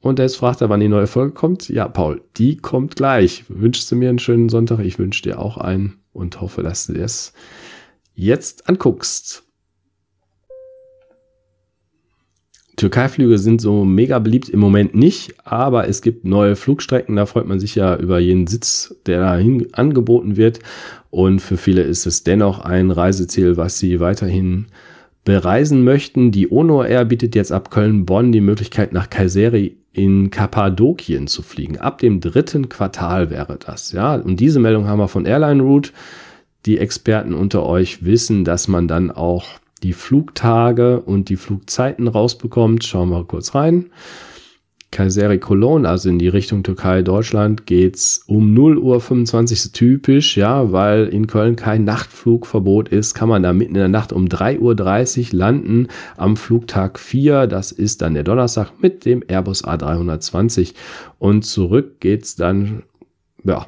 Und 0.00 0.20
jetzt 0.20 0.36
fragt 0.36 0.60
er, 0.60 0.68
wann 0.68 0.80
die 0.80 0.88
neue 0.88 1.08
Folge 1.08 1.32
kommt. 1.32 1.68
Ja, 1.68 1.88
Paul, 1.88 2.22
die 2.36 2.56
kommt 2.56 2.96
gleich. 2.96 3.44
Wünschst 3.48 3.90
du 3.90 3.96
mir 3.96 4.08
einen 4.08 4.20
schönen 4.20 4.48
Sonntag? 4.48 4.78
Ich 4.80 4.98
wünsche 4.98 5.22
dir 5.22 5.40
auch 5.40 5.56
einen 5.58 5.98
und 6.12 6.40
hoffe, 6.40 6.62
dass 6.62 6.86
du 6.86 6.94
es 6.94 7.32
jetzt 8.14 8.68
anguckst. 8.68 9.47
Türkei-Flüge 12.78 13.38
sind 13.38 13.60
so 13.60 13.84
mega 13.84 14.20
beliebt 14.20 14.48
im 14.48 14.60
Moment 14.60 14.94
nicht, 14.94 15.34
aber 15.44 15.88
es 15.88 16.00
gibt 16.00 16.24
neue 16.24 16.54
Flugstrecken. 16.54 17.16
Da 17.16 17.26
freut 17.26 17.46
man 17.46 17.58
sich 17.58 17.74
ja 17.74 17.96
über 17.96 18.20
jeden 18.20 18.46
Sitz, 18.46 18.94
der 19.06 19.20
dahin 19.20 19.66
angeboten 19.74 20.36
wird. 20.36 20.60
Und 21.10 21.40
für 21.40 21.56
viele 21.56 21.82
ist 21.82 22.06
es 22.06 22.22
dennoch 22.22 22.60
ein 22.60 22.92
Reiseziel, 22.92 23.56
was 23.56 23.78
sie 23.78 23.98
weiterhin 23.98 24.66
bereisen 25.24 25.82
möchten. 25.82 26.30
Die 26.30 26.50
Ono 26.50 26.84
Air 26.84 27.04
bietet 27.04 27.34
jetzt 27.34 27.50
ab 27.50 27.70
Köln-Bonn 27.70 28.30
die 28.30 28.40
Möglichkeit, 28.40 28.92
nach 28.92 29.10
Kayseri 29.10 29.76
in 29.92 30.30
Kappadokien 30.30 31.26
zu 31.26 31.42
fliegen. 31.42 31.78
Ab 31.78 31.98
dem 31.98 32.20
dritten 32.20 32.68
Quartal 32.68 33.28
wäre 33.28 33.58
das, 33.58 33.90
ja. 33.90 34.14
Und 34.14 34.38
diese 34.38 34.60
Meldung 34.60 34.86
haben 34.86 35.00
wir 35.00 35.08
von 35.08 35.26
Airline 35.26 35.62
Route. 35.62 35.90
Die 36.64 36.78
Experten 36.78 37.34
unter 37.34 37.66
euch 37.66 38.04
wissen, 38.04 38.44
dass 38.44 38.68
man 38.68 38.86
dann 38.86 39.10
auch 39.10 39.58
die 39.80 39.92
Flugtage 39.92 41.00
und 41.00 41.28
die 41.28 41.36
Flugzeiten 41.36 42.08
rausbekommt. 42.08 42.84
Schauen 42.84 43.10
wir 43.10 43.24
kurz 43.24 43.54
rein. 43.54 43.90
Kayseri 44.90 45.38
Cologne, 45.38 45.86
also 45.86 46.08
in 46.08 46.18
die 46.18 46.28
Richtung 46.28 46.62
Türkei, 46.62 47.02
Deutschland, 47.02 47.66
geht's 47.66 48.24
um 48.26 48.54
0 48.54 48.78
Uhr 48.78 49.00
25 49.00 49.72
typisch, 49.72 50.36
ja, 50.36 50.72
weil 50.72 51.08
in 51.08 51.26
Köln 51.26 51.56
kein 51.56 51.84
Nachtflugverbot 51.84 52.88
ist, 52.88 53.12
kann 53.12 53.28
man 53.28 53.42
da 53.42 53.52
mitten 53.52 53.74
in 53.74 53.80
der 53.80 53.88
Nacht 53.88 54.12
um 54.12 54.26
3.30 54.26 55.32
Uhr 55.32 55.38
landen 55.38 55.88
am 56.16 56.38
Flugtag 56.38 56.98
4. 56.98 57.46
Das 57.46 57.70
ist 57.70 58.00
dann 58.00 58.14
der 58.14 58.24
Donnerstag 58.24 58.72
mit 58.80 59.04
dem 59.04 59.22
Airbus 59.28 59.62
A320. 59.62 60.72
Und 61.18 61.44
zurück 61.44 62.00
geht's 62.00 62.34
dann, 62.36 62.82
ja, 63.44 63.66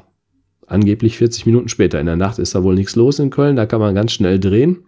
angeblich 0.65 1.17
40 1.17 1.45
Minuten 1.45 1.69
später. 1.69 1.99
In 1.99 2.07
der 2.07 2.15
Nacht 2.15 2.39
ist 2.39 2.55
da 2.55 2.63
wohl 2.63 2.75
nichts 2.75 2.95
los 2.95 3.19
in 3.19 3.29
Köln, 3.29 3.55
da 3.55 3.67
kann 3.67 3.79
man 3.79 3.93
ganz 3.93 4.11
schnell 4.11 4.39
drehen. 4.39 4.85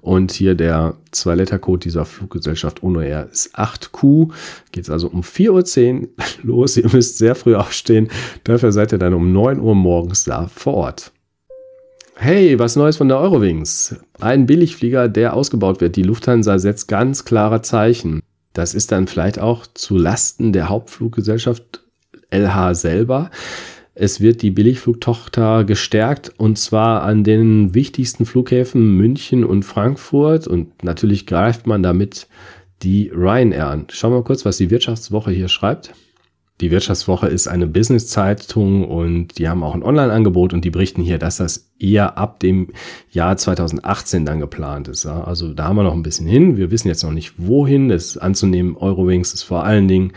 Und 0.00 0.32
hier 0.32 0.54
der 0.54 0.94
2-Letter-Code 1.12 1.80
dieser 1.80 2.04
Fluggesellschaft 2.04 2.82
UNO 2.82 3.00
Air 3.00 3.28
ist 3.30 3.58
8Q. 3.58 4.32
Geht 4.72 4.84
es 4.84 4.90
also 4.90 5.08
um 5.08 5.22
4.10 5.22 6.02
Uhr 6.02 6.08
los. 6.42 6.76
Ihr 6.76 6.88
müsst 6.92 7.18
sehr 7.18 7.34
früh 7.34 7.54
aufstehen. 7.54 8.08
Dafür 8.44 8.72
seid 8.72 8.92
ihr 8.92 8.98
dann 8.98 9.14
um 9.14 9.32
9 9.32 9.60
Uhr 9.60 9.74
morgens 9.74 10.24
da 10.24 10.48
vor 10.48 10.74
Ort. 10.74 11.12
Hey, 12.14 12.58
was 12.58 12.74
Neues 12.74 12.96
von 12.96 13.08
der 13.08 13.18
Eurowings. 13.18 13.94
Ein 14.18 14.46
Billigflieger, 14.46 15.08
der 15.08 15.34
ausgebaut 15.34 15.80
wird. 15.80 15.94
Die 15.94 16.02
Lufthansa 16.02 16.58
setzt 16.58 16.88
ganz 16.88 17.24
klare 17.24 17.62
Zeichen. 17.62 18.22
Das 18.54 18.74
ist 18.74 18.90
dann 18.90 19.06
vielleicht 19.06 19.38
auch 19.38 19.66
zu 19.68 19.96
Lasten 19.96 20.52
der 20.52 20.68
Hauptfluggesellschaft 20.68 21.84
LH 22.30 22.74
selber. 22.74 23.30
Es 24.00 24.20
wird 24.20 24.42
die 24.42 24.52
Billigflugtochter 24.52 25.64
gestärkt 25.64 26.32
und 26.36 26.56
zwar 26.56 27.02
an 27.02 27.24
den 27.24 27.74
wichtigsten 27.74 28.26
Flughäfen 28.26 28.96
München 28.96 29.44
und 29.44 29.64
Frankfurt 29.64 30.46
und 30.46 30.84
natürlich 30.84 31.26
greift 31.26 31.66
man 31.66 31.82
damit 31.82 32.28
die 32.82 33.10
Ryanair 33.12 33.66
an. 33.66 33.86
Schauen 33.90 34.12
wir 34.12 34.18
mal 34.18 34.24
kurz, 34.24 34.44
was 34.44 34.56
die 34.56 34.70
Wirtschaftswoche 34.70 35.32
hier 35.32 35.48
schreibt. 35.48 35.94
Die 36.60 36.70
Wirtschaftswoche 36.70 37.26
ist 37.26 37.48
eine 37.48 37.66
Business-Zeitung 37.66 38.88
und 38.88 39.36
die 39.38 39.48
haben 39.48 39.64
auch 39.64 39.74
ein 39.74 39.82
Online-Angebot 39.82 40.52
und 40.52 40.64
die 40.64 40.70
berichten 40.70 41.02
hier, 41.02 41.18
dass 41.18 41.38
das 41.38 41.68
eher 41.80 42.16
ab 42.18 42.38
dem 42.38 42.68
Jahr 43.10 43.36
2018 43.36 44.24
dann 44.24 44.38
geplant 44.38 44.86
ist. 44.86 45.06
Also 45.06 45.52
da 45.52 45.64
haben 45.64 45.76
wir 45.76 45.82
noch 45.82 45.92
ein 45.92 46.04
bisschen 46.04 46.28
hin. 46.28 46.56
Wir 46.56 46.70
wissen 46.70 46.86
jetzt 46.86 47.02
noch 47.02 47.10
nicht 47.10 47.34
wohin. 47.36 47.88
Das 47.88 48.16
anzunehmen, 48.16 48.76
Eurowings 48.76 49.34
ist 49.34 49.42
vor 49.42 49.64
allen 49.64 49.88
Dingen 49.88 50.12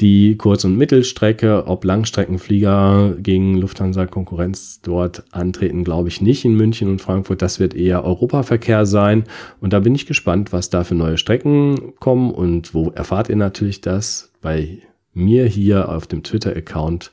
die 0.00 0.36
Kurz- 0.36 0.64
und 0.64 0.76
Mittelstrecke, 0.76 1.66
ob 1.66 1.84
Langstreckenflieger 1.84 3.16
gegen 3.18 3.56
Lufthansa-Konkurrenz 3.58 4.80
dort 4.82 5.24
antreten, 5.32 5.84
glaube 5.84 6.08
ich 6.08 6.20
nicht 6.20 6.44
in 6.44 6.54
München 6.54 6.88
und 6.88 7.00
Frankfurt. 7.00 7.42
Das 7.42 7.58
wird 7.58 7.74
eher 7.74 8.04
Europaverkehr 8.04 8.86
sein. 8.86 9.24
Und 9.60 9.72
da 9.72 9.80
bin 9.80 9.94
ich 9.94 10.06
gespannt, 10.06 10.52
was 10.52 10.70
da 10.70 10.84
für 10.84 10.94
neue 10.94 11.18
Strecken 11.18 11.94
kommen 11.98 12.30
und 12.30 12.74
wo 12.74 12.90
erfahrt 12.90 13.28
ihr 13.28 13.36
natürlich 13.36 13.80
das 13.80 14.32
bei 14.40 14.78
mir 15.14 15.46
hier 15.46 15.88
auf 15.88 16.06
dem 16.06 16.22
Twitter-Account 16.22 17.10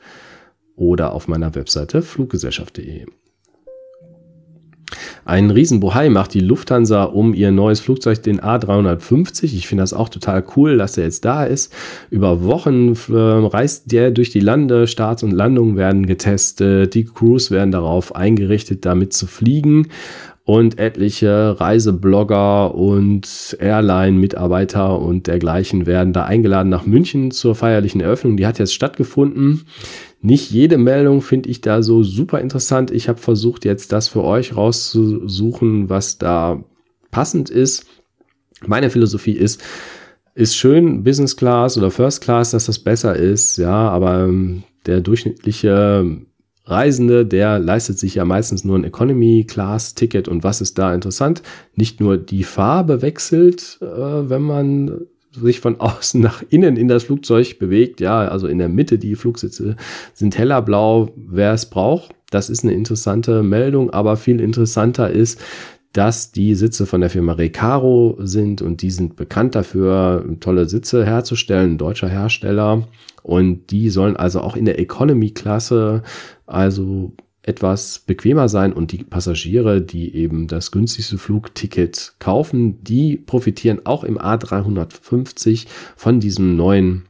oder 0.76 1.14
auf 1.14 1.28
meiner 1.28 1.56
Webseite 1.56 2.02
fluggesellschaft.de. 2.02 3.06
Ein 5.26 5.50
Riesenbohai 5.50 6.10
macht 6.10 6.34
die 6.34 6.40
Lufthansa 6.40 7.04
um 7.04 7.34
ihr 7.34 7.52
neues 7.52 7.80
Flugzeug, 7.80 8.22
den 8.24 8.40
A350. 8.40 9.44
Ich 9.56 9.68
finde 9.68 9.84
das 9.84 9.94
auch 9.94 10.10
total 10.10 10.44
cool, 10.56 10.78
dass 10.78 10.98
er 10.98 11.06
jetzt 11.06 11.26
da 11.26 11.44
ist. 11.46 11.74
Über 12.10 12.44
Wochen 12.44 12.94
äh, 13.10 13.14
reist 13.14 13.92
der 13.92 14.12
durch 14.12 14.30
die 14.30 14.40
Lande, 14.40 14.88
Starts 14.88 15.24
und 15.24 15.32
Landungen 15.32 15.76
werden 15.78 16.06
getestet, 16.06 16.94
die 16.94 17.06
Crews 17.06 17.52
werden 17.52 17.72
darauf 17.72 18.16
eingerichtet, 18.16 18.86
damit 18.86 19.14
zu 19.14 19.28
fliegen 19.28 19.88
und 20.46 20.78
etliche 20.78 21.60
Reiseblogger 21.60 22.76
und 22.76 23.58
Airline-Mitarbeiter 23.60 25.00
und 25.00 25.26
dergleichen 25.26 25.88
werden 25.88 26.14
da 26.14 26.26
eingeladen 26.26 26.70
nach 26.70 26.86
München 26.86 27.32
zur 27.32 27.56
feierlichen 27.56 28.00
Eröffnung. 28.00 28.38
Die 28.38 28.46
hat 28.46 28.60
jetzt 28.60 28.76
stattgefunden. 28.76 29.66
Nicht 30.26 30.50
jede 30.50 30.80
Meldung 30.80 31.22
finde 31.22 31.50
ich 31.50 31.62
da 31.62 31.84
so 31.84 32.02
super 32.02 32.42
interessant. 32.42 32.90
Ich 32.90 33.08
habe 33.10 33.20
versucht, 33.20 33.64
jetzt 33.64 33.92
das 33.92 34.08
für 34.08 34.24
euch 34.24 34.58
rauszusuchen, 34.58 35.88
was 35.88 36.18
da 36.18 36.64
passend 37.12 37.52
ist. 37.52 37.86
Meine 38.66 38.90
Philosophie 38.90 39.34
ist, 39.34 39.62
ist 40.34 40.56
schön 40.56 41.04
Business 41.04 41.38
Class 41.38 41.78
oder 41.78 41.92
First 41.92 42.22
Class, 42.22 42.50
dass 42.50 42.66
das 42.66 42.80
besser 42.80 43.16
ist, 43.16 43.58
ja, 43.58 43.88
aber 43.90 44.24
ähm, 44.24 44.64
der 44.88 45.02
durchschnittliche 45.02 46.22
Reisende, 46.64 47.28
der 47.28 47.60
leistet 47.60 48.00
sich 48.00 48.16
ja 48.16 48.26
meistens 48.26 48.64
nur 48.64 48.80
ein 48.80 48.84
Economy 48.84 49.46
Class 49.48 49.94
Ticket 49.94 50.28
und 50.28 50.44
was 50.44 50.60
ist 50.60 50.80
da 50.80 50.96
interessant? 50.96 51.44
Nicht 51.76 52.00
nur 52.00 52.18
die 52.18 52.44
Farbe 52.44 53.04
wechselt, 53.04 53.78
äh, 53.80 53.86
wenn 53.86 54.42
man 54.42 55.02
sich 55.36 55.60
von 55.60 55.80
außen 55.80 56.22
nach 56.22 56.44
innen 56.50 56.78
in 56.78 56.88
das 56.88 57.04
Flugzeug 57.04 57.60
bewegt. 57.60 58.02
Ja, 58.02 58.28
also 58.28 58.48
in 58.48 58.58
der 58.58 58.70
Mitte 58.70 58.98
die 58.98 59.16
Flugsitze 59.16 59.76
sind 60.14 60.38
heller 60.38 60.62
blau, 60.62 61.10
wer 61.16 61.54
es 61.54 61.66
braucht. 61.68 62.14
Das 62.32 62.50
ist 62.50 62.64
eine 62.64 62.74
interessante 62.74 63.44
Meldung, 63.44 63.92
aber 63.92 64.18
viel 64.18 64.42
interessanter 64.42 65.10
ist, 65.10 65.40
dass 65.94 66.32
die 66.34 66.56
Sitze 66.56 66.86
von 66.86 67.00
der 67.00 67.10
Firma 67.10 67.34
Recaro 67.34 68.18
sind 68.20 68.62
und 68.62 68.82
die 68.82 68.92
sind 68.92 69.16
bekannt 69.16 69.56
dafür, 69.56 70.26
tolle 70.42 70.68
Sitze 70.68 71.06
herzustellen, 71.06 71.78
deutscher 71.78 72.10
Hersteller. 72.10 72.88
Und 73.24 73.72
die 73.72 73.90
sollen 73.90 74.18
also 74.18 74.42
auch 74.42 74.58
in 74.58 74.66
der 74.66 74.78
Economy-Klasse 74.78 76.04
also 76.46 77.14
etwas 77.46 78.00
bequemer 78.00 78.50
sein 78.50 78.74
und 78.74 78.92
die 78.92 79.04
Passagiere, 79.04 79.82
die 79.82 80.16
eben 80.16 80.48
das 80.48 80.72
günstigste 80.72 81.18
Flugticket 81.18 82.16
kaufen, 82.20 82.84
die 82.84 83.18
profitieren 83.18 83.86
auch 83.86 84.04
im 84.04 84.18
A350 84.18 85.68
von 85.96 86.20
diesem 86.20 86.56
neuen 86.56 87.06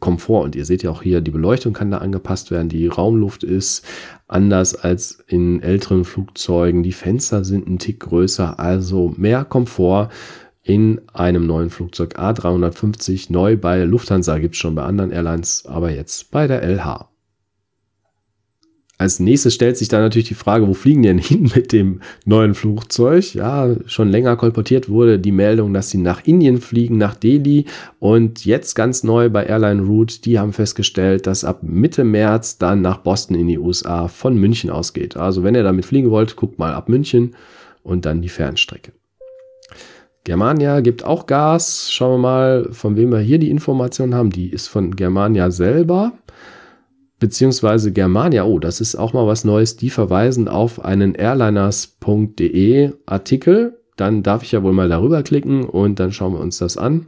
Komfort. 0.00 0.42
Und 0.42 0.56
ihr 0.56 0.64
seht 0.64 0.82
ja 0.82 0.90
auch 0.90 1.02
hier, 1.02 1.20
die 1.20 1.30
Beleuchtung 1.30 1.72
kann 1.72 1.92
da 1.92 1.98
angepasst 1.98 2.50
werden, 2.50 2.68
die 2.68 2.88
Raumluft 2.88 3.44
ist 3.44 3.86
anders 4.26 4.74
als 4.74 5.22
in 5.28 5.62
älteren 5.62 6.04
Flugzeugen, 6.04 6.82
die 6.82 6.92
Fenster 6.92 7.44
sind 7.44 7.68
ein 7.68 7.78
Tick 7.78 8.00
größer, 8.00 8.58
also 8.58 9.14
mehr 9.16 9.44
Komfort 9.44 10.08
in 10.64 11.00
einem 11.12 11.46
neuen 11.46 11.70
Flugzeug 11.70 12.18
A350. 12.18 13.32
Neu 13.32 13.56
bei 13.56 13.84
Lufthansa 13.84 14.38
gibt 14.38 14.54
es 14.54 14.60
schon 14.60 14.74
bei 14.74 14.82
anderen 14.82 15.12
Airlines, 15.12 15.66
aber 15.66 15.90
jetzt 15.90 16.30
bei 16.30 16.46
der 16.46 16.62
LH. 16.62 17.11
Als 19.02 19.18
nächstes 19.18 19.52
stellt 19.52 19.76
sich 19.76 19.88
dann 19.88 20.00
natürlich 20.00 20.28
die 20.28 20.34
Frage, 20.34 20.68
wo 20.68 20.74
fliegen 20.74 21.02
die 21.02 21.08
denn 21.08 21.18
hin 21.18 21.50
mit 21.56 21.72
dem 21.72 22.02
neuen 22.24 22.54
Flugzeug? 22.54 23.34
Ja, 23.34 23.74
schon 23.86 24.08
länger 24.08 24.36
kolportiert 24.36 24.88
wurde 24.88 25.18
die 25.18 25.32
Meldung, 25.32 25.74
dass 25.74 25.90
sie 25.90 25.98
nach 25.98 26.24
Indien 26.24 26.60
fliegen, 26.60 26.98
nach 26.98 27.16
Delhi. 27.16 27.64
Und 27.98 28.44
jetzt 28.44 28.76
ganz 28.76 29.02
neu 29.02 29.28
bei 29.28 29.44
Airline 29.44 29.82
Route, 29.82 30.20
die 30.20 30.38
haben 30.38 30.52
festgestellt, 30.52 31.26
dass 31.26 31.42
ab 31.42 31.64
Mitte 31.64 32.04
März 32.04 32.58
dann 32.58 32.80
nach 32.80 32.98
Boston 32.98 33.34
in 33.34 33.48
die 33.48 33.58
USA 33.58 34.06
von 34.06 34.36
München 34.36 34.70
ausgeht. 34.70 35.16
Also 35.16 35.42
wenn 35.42 35.56
ihr 35.56 35.64
damit 35.64 35.84
fliegen 35.84 36.12
wollt, 36.12 36.36
guckt 36.36 36.60
mal 36.60 36.72
ab 36.72 36.88
München 36.88 37.34
und 37.82 38.06
dann 38.06 38.22
die 38.22 38.28
Fernstrecke. 38.28 38.92
Germania 40.22 40.78
gibt 40.78 41.02
auch 41.02 41.26
Gas. 41.26 41.90
Schauen 41.90 42.12
wir 42.12 42.28
mal, 42.28 42.68
von 42.70 42.94
wem 42.94 43.10
wir 43.10 43.18
hier 43.18 43.40
die 43.40 43.50
Information 43.50 44.14
haben. 44.14 44.30
Die 44.30 44.48
ist 44.48 44.68
von 44.68 44.94
Germania 44.94 45.50
selber. 45.50 46.12
Beziehungsweise 47.22 47.92
Germania, 47.92 48.42
oh, 48.42 48.58
das 48.58 48.80
ist 48.80 48.96
auch 48.96 49.12
mal 49.12 49.28
was 49.28 49.44
Neues. 49.44 49.76
Die 49.76 49.90
verweisen 49.90 50.48
auf 50.48 50.84
einen 50.84 51.14
airliners.de 51.14 52.94
Artikel. 53.06 53.78
Dann 53.94 54.24
darf 54.24 54.42
ich 54.42 54.50
ja 54.50 54.64
wohl 54.64 54.72
mal 54.72 54.88
darüber 54.88 55.22
klicken 55.22 55.62
und 55.62 56.00
dann 56.00 56.10
schauen 56.10 56.32
wir 56.32 56.40
uns 56.40 56.58
das 56.58 56.76
an. 56.76 57.06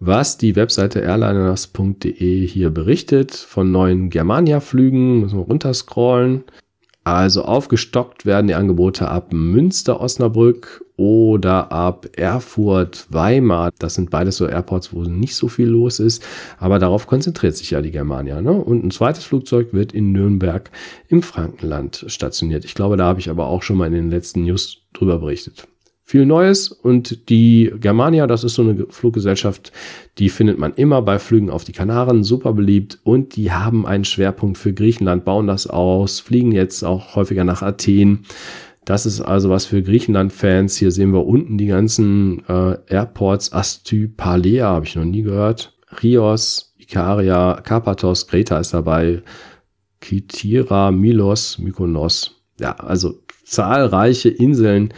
Was 0.00 0.36
die 0.36 0.54
Webseite 0.54 1.00
airliners.de 1.00 2.46
hier 2.46 2.68
berichtet 2.68 3.32
von 3.32 3.72
neuen 3.72 4.10
Germania-Flügen, 4.10 5.20
müssen 5.20 5.38
wir 5.38 5.46
runterscrollen. 5.46 6.44
Also 7.04 7.46
aufgestockt 7.46 8.26
werden 8.26 8.48
die 8.48 8.54
Angebote 8.54 9.08
ab 9.08 9.32
Münster, 9.32 9.98
Osnabrück 9.98 10.84
oder 10.98 11.70
ab 11.70 12.08
Erfurt, 12.16 13.06
Weimar. 13.08 13.70
Das 13.78 13.94
sind 13.94 14.10
beides 14.10 14.36
so 14.36 14.48
Airports, 14.48 14.92
wo 14.92 15.04
nicht 15.04 15.36
so 15.36 15.46
viel 15.46 15.68
los 15.68 16.00
ist. 16.00 16.24
Aber 16.58 16.80
darauf 16.80 17.06
konzentriert 17.06 17.56
sich 17.56 17.70
ja 17.70 17.80
die 17.80 17.92
Germania. 17.92 18.42
Ne? 18.42 18.52
Und 18.52 18.84
ein 18.84 18.90
zweites 18.90 19.24
Flugzeug 19.24 19.72
wird 19.72 19.92
in 19.92 20.10
Nürnberg 20.10 20.70
im 21.08 21.22
Frankenland 21.22 22.04
stationiert. 22.08 22.64
Ich 22.64 22.74
glaube, 22.74 22.96
da 22.96 23.04
habe 23.04 23.20
ich 23.20 23.30
aber 23.30 23.46
auch 23.46 23.62
schon 23.62 23.76
mal 23.76 23.86
in 23.86 23.94
den 23.94 24.10
letzten 24.10 24.42
News 24.42 24.82
drüber 24.92 25.20
berichtet 25.20 25.68
viel 26.08 26.24
Neues 26.24 26.68
und 26.68 27.28
die 27.28 27.70
Germania, 27.80 28.26
das 28.26 28.42
ist 28.42 28.54
so 28.54 28.62
eine 28.62 28.86
Fluggesellschaft, 28.88 29.72
die 30.16 30.30
findet 30.30 30.58
man 30.58 30.72
immer 30.72 31.02
bei 31.02 31.18
Flügen 31.18 31.50
auf 31.50 31.64
die 31.64 31.72
Kanaren, 31.72 32.24
super 32.24 32.54
beliebt 32.54 32.98
und 33.04 33.36
die 33.36 33.52
haben 33.52 33.84
einen 33.84 34.06
Schwerpunkt 34.06 34.56
für 34.56 34.72
Griechenland, 34.72 35.26
bauen 35.26 35.46
das 35.46 35.66
aus, 35.66 36.18
fliegen 36.18 36.52
jetzt 36.52 36.82
auch 36.82 37.14
häufiger 37.14 37.44
nach 37.44 37.60
Athen. 37.60 38.24
Das 38.88 39.04
ist 39.04 39.20
also 39.20 39.50
was 39.50 39.66
für 39.66 39.82
Griechenland-Fans. 39.82 40.76
Hier 40.76 40.90
sehen 40.90 41.12
wir 41.12 41.26
unten 41.26 41.58
die 41.58 41.66
ganzen 41.66 42.42
äh, 42.48 42.78
Airports. 42.86 43.52
Asty, 43.52 44.08
Palea 44.08 44.64
habe 44.64 44.86
ich 44.86 44.96
noch 44.96 45.04
nie 45.04 45.20
gehört. 45.20 45.76
Rios, 46.02 46.72
Ikaria, 46.78 47.60
Karpathos, 47.62 48.28
Kreta 48.28 48.58
ist 48.58 48.72
dabei. 48.72 49.20
Kitira, 50.00 50.90
Milos, 50.90 51.58
Mykonos. 51.58 52.40
Ja, 52.58 52.76
also 52.76 53.20
zahlreiche 53.44 54.30
Inseln, 54.30 54.94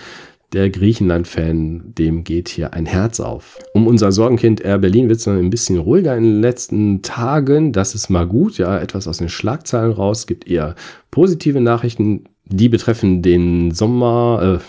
der 0.52 0.70
Griechenland-Fan, 0.70 1.92
dem 1.94 2.22
geht 2.22 2.48
hier 2.48 2.74
ein 2.74 2.86
Herz 2.86 3.18
auf. 3.18 3.58
Um 3.74 3.88
unser 3.88 4.12
Sorgenkind 4.12 4.60
Air 4.60 4.78
Berlin 4.78 5.08
wird 5.08 5.18
es 5.18 5.26
noch 5.26 5.34
ein 5.34 5.50
bisschen 5.50 5.78
ruhiger 5.78 6.16
in 6.16 6.22
den 6.22 6.40
letzten 6.40 7.02
Tagen. 7.02 7.72
Das 7.72 7.96
ist 7.96 8.08
mal 8.08 8.28
gut, 8.28 8.58
ja, 8.58 8.78
etwas 8.78 9.08
aus 9.08 9.18
den 9.18 9.28
Schlagzeilen 9.28 9.90
raus. 9.90 10.20
Es 10.20 10.26
gibt 10.28 10.46
eher 10.46 10.76
positive 11.10 11.60
Nachrichten, 11.60 12.26
die 12.50 12.68
betreffen 12.68 13.22
den 13.22 13.72
Sommer. 13.72 14.58
Äh, 14.60 14.64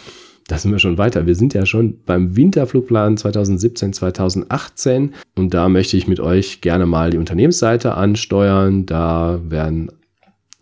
da 0.48 0.58
sind 0.58 0.72
wir 0.72 0.80
schon 0.80 0.98
weiter. 0.98 1.26
Wir 1.26 1.36
sind 1.36 1.54
ja 1.54 1.66
schon 1.66 2.00
beim 2.06 2.36
Winterflugplan 2.36 3.18
2017, 3.18 3.94
2018 3.94 5.14
und 5.38 5.54
da 5.54 5.70
möchte 5.70 5.96
ich 5.96 6.08
mit 6.08 6.20
euch 6.20 6.62
gerne 6.62 6.86
mal 6.86 7.10
die 7.12 7.18
Unternehmensseite 7.18 7.96
ansteuern. 7.96 8.86
Da 8.86 9.40
werden 9.48 9.92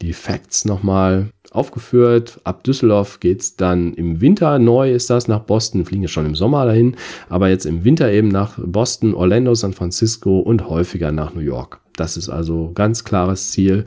die 0.01 0.13
Facts 0.13 0.65
nochmal 0.65 1.29
aufgeführt. 1.51 2.39
Ab 2.43 2.63
Düsseldorf 2.63 3.19
geht's 3.19 3.55
dann 3.55 3.93
im 3.95 4.21
Winter. 4.21 4.59
Neu 4.59 4.93
ist 4.93 5.09
das 5.09 5.27
nach 5.27 5.39
Boston. 5.39 5.85
Fliegen 5.85 6.03
ja 6.03 6.07
schon 6.07 6.25
im 6.25 6.35
Sommer 6.35 6.65
dahin. 6.65 6.95
Aber 7.27 7.49
jetzt 7.49 7.65
im 7.65 7.83
Winter 7.83 8.11
eben 8.11 8.27
nach 8.27 8.59
Boston, 8.63 9.13
Orlando, 9.13 9.55
San 9.55 9.73
Francisco 9.73 10.39
und 10.39 10.69
häufiger 10.69 11.11
nach 11.11 11.33
New 11.33 11.41
York. 11.41 11.79
Das 11.95 12.15
ist 12.15 12.29
also 12.29 12.71
ganz 12.75 13.03
klares 13.03 13.51
Ziel, 13.51 13.85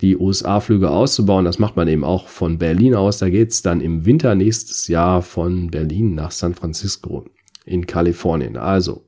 die 0.00 0.16
USA-Flüge 0.16 0.90
auszubauen. 0.90 1.44
Das 1.44 1.58
macht 1.58 1.76
man 1.76 1.88
eben 1.88 2.04
auch 2.04 2.28
von 2.28 2.58
Berlin 2.58 2.94
aus. 2.94 3.18
Da 3.18 3.28
geht's 3.28 3.62
dann 3.62 3.80
im 3.80 4.04
Winter 4.04 4.34
nächstes 4.34 4.88
Jahr 4.88 5.22
von 5.22 5.70
Berlin 5.70 6.14
nach 6.14 6.30
San 6.30 6.54
Francisco 6.54 7.24
in 7.64 7.86
Kalifornien. 7.86 8.56
Also, 8.56 9.02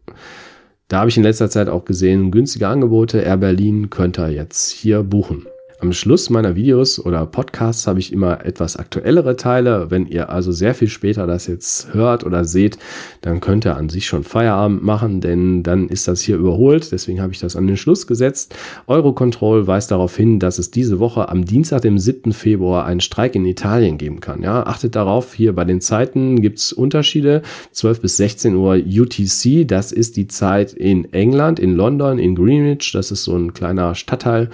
da 0.89 1.01
habe 1.01 1.11
ich 1.11 1.17
in 1.17 1.23
letzter 1.23 1.49
Zeit 1.49 1.69
auch 1.69 1.85
gesehen, 1.85 2.31
günstige 2.31 2.69
Angebote. 2.69 3.21
Air 3.21 3.37
Berlin 3.37 3.91
könnt 3.91 4.19
ihr 4.19 4.31
jetzt 4.31 4.71
hier 4.71 5.03
buchen. 5.03 5.47
Am 5.81 5.95
Schluss 5.95 6.29
meiner 6.29 6.57
Videos 6.57 6.99
oder 6.99 7.25
Podcasts 7.25 7.87
habe 7.87 8.01
ich 8.01 8.13
immer 8.13 8.45
etwas 8.45 8.77
aktuellere 8.77 9.37
Teile. 9.37 9.91
Wenn 9.91 10.05
ihr 10.05 10.29
also 10.29 10.53
sehr 10.53 10.75
viel 10.75 10.89
später 10.89 11.27
das 11.27 11.47
jetzt 11.47 11.95
hört 11.95 12.23
oder 12.23 12.45
seht, 12.45 12.79
dann 13.23 13.41
könnt 13.41 13.65
ihr 13.65 13.79
an 13.79 13.89
sich 13.89 14.07
schon 14.07 14.23
Feierabend 14.23 14.83
machen, 14.83 15.23
denn 15.23 15.63
dann 15.63 15.89
ist 15.89 16.07
das 16.07 16.21
hier 16.21 16.37
überholt. 16.37 16.93
Deswegen 16.93 17.23
habe 17.23 17.33
ich 17.33 17.39
das 17.39 17.57
an 17.57 17.67
den 17.67 17.79
Schluss 17.79 18.07
gesetzt. 18.07 18.55
Eurocontrol 18.89 19.67
weist 19.67 19.91
darauf 19.91 20.15
hin, 20.15 20.39
dass 20.39 20.59
es 20.59 20.71
diese 20.71 20.99
Woche 20.99 21.31
am 21.31 21.47
Dienstag, 21.47 21.81
dem 21.81 21.99
7. 21.99 22.35
Februar, 22.35 22.85
einen 22.85 23.01
Streik 23.01 23.35
in 23.35 23.47
Italien 23.47 23.97
geben 23.97 24.21
kann. 24.21 24.43
Ja, 24.43 24.65
achtet 24.65 24.95
darauf, 24.95 25.33
hier 25.33 25.55
bei 25.55 25.65
den 25.65 25.81
Zeiten 25.81 26.43
gibt 26.43 26.59
es 26.59 26.75
Unterschiede. 26.75 27.41
12 27.73 28.03
bis 28.03 28.19
16 28.19 28.55
Uhr 28.55 28.75
UTC, 28.75 29.67
das 29.67 29.93
ist 29.93 30.19
die 30.19 30.27
Zeit 30.27 30.75
in 30.75 31.11
England, 31.15 31.59
in 31.59 31.75
London, 31.75 32.19
in 32.19 32.35
Greenwich. 32.35 32.93
Das 32.93 33.11
ist 33.11 33.25
so 33.25 33.35
ein 33.35 33.55
kleiner 33.55 33.95
Stadtteil 33.95 34.51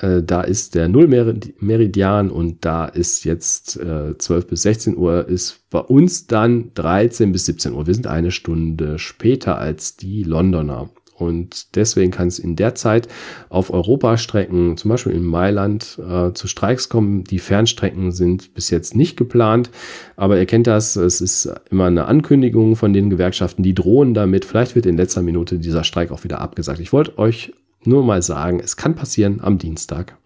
äh, 0.00 0.22
da 0.22 0.42
ist 0.42 0.74
der 0.74 0.88
Nullmeridian 0.88 2.30
und 2.30 2.64
da 2.64 2.86
ist 2.86 3.24
jetzt 3.24 3.76
äh, 3.78 4.16
12 4.16 4.46
bis 4.46 4.62
16 4.62 4.96
Uhr, 4.96 5.28
ist 5.28 5.60
bei 5.70 5.80
uns 5.80 6.26
dann 6.26 6.72
13 6.74 7.32
bis 7.32 7.46
17 7.46 7.74
Uhr. 7.74 7.86
Wir 7.86 7.94
sind 7.94 8.06
eine 8.06 8.30
Stunde 8.30 8.98
später 8.98 9.58
als 9.58 9.96
die 9.96 10.22
Londoner. 10.22 10.90
Und 11.18 11.74
deswegen 11.74 12.12
kann 12.12 12.28
es 12.28 12.38
in 12.38 12.54
der 12.54 12.76
Zeit 12.76 13.08
auf 13.48 13.72
Europastrecken, 13.72 14.76
zum 14.76 14.90
Beispiel 14.90 15.12
in 15.12 15.24
Mailand, 15.24 15.98
äh, 15.98 16.32
zu 16.32 16.46
Streiks 16.46 16.88
kommen. 16.88 17.24
Die 17.24 17.40
Fernstrecken 17.40 18.12
sind 18.12 18.54
bis 18.54 18.70
jetzt 18.70 18.94
nicht 18.94 19.16
geplant, 19.16 19.70
aber 20.16 20.38
ihr 20.38 20.46
kennt 20.46 20.68
das, 20.68 20.94
es 20.94 21.20
ist 21.20 21.52
immer 21.70 21.86
eine 21.86 22.04
Ankündigung 22.04 22.76
von 22.76 22.92
den 22.92 23.10
Gewerkschaften, 23.10 23.64
die 23.64 23.74
drohen 23.74 24.14
damit. 24.14 24.44
Vielleicht 24.44 24.76
wird 24.76 24.86
in 24.86 24.96
letzter 24.96 25.22
Minute 25.22 25.58
dieser 25.58 25.82
Streik 25.82 26.12
auch 26.12 26.22
wieder 26.22 26.40
abgesagt. 26.40 26.78
Ich 26.78 26.92
wollte 26.92 27.18
euch 27.18 27.52
nur 27.88 28.04
mal 28.04 28.22
sagen, 28.22 28.60
es 28.60 28.76
kann 28.76 28.94
passieren 28.94 29.40
am 29.42 29.58
Dienstag 29.58 30.16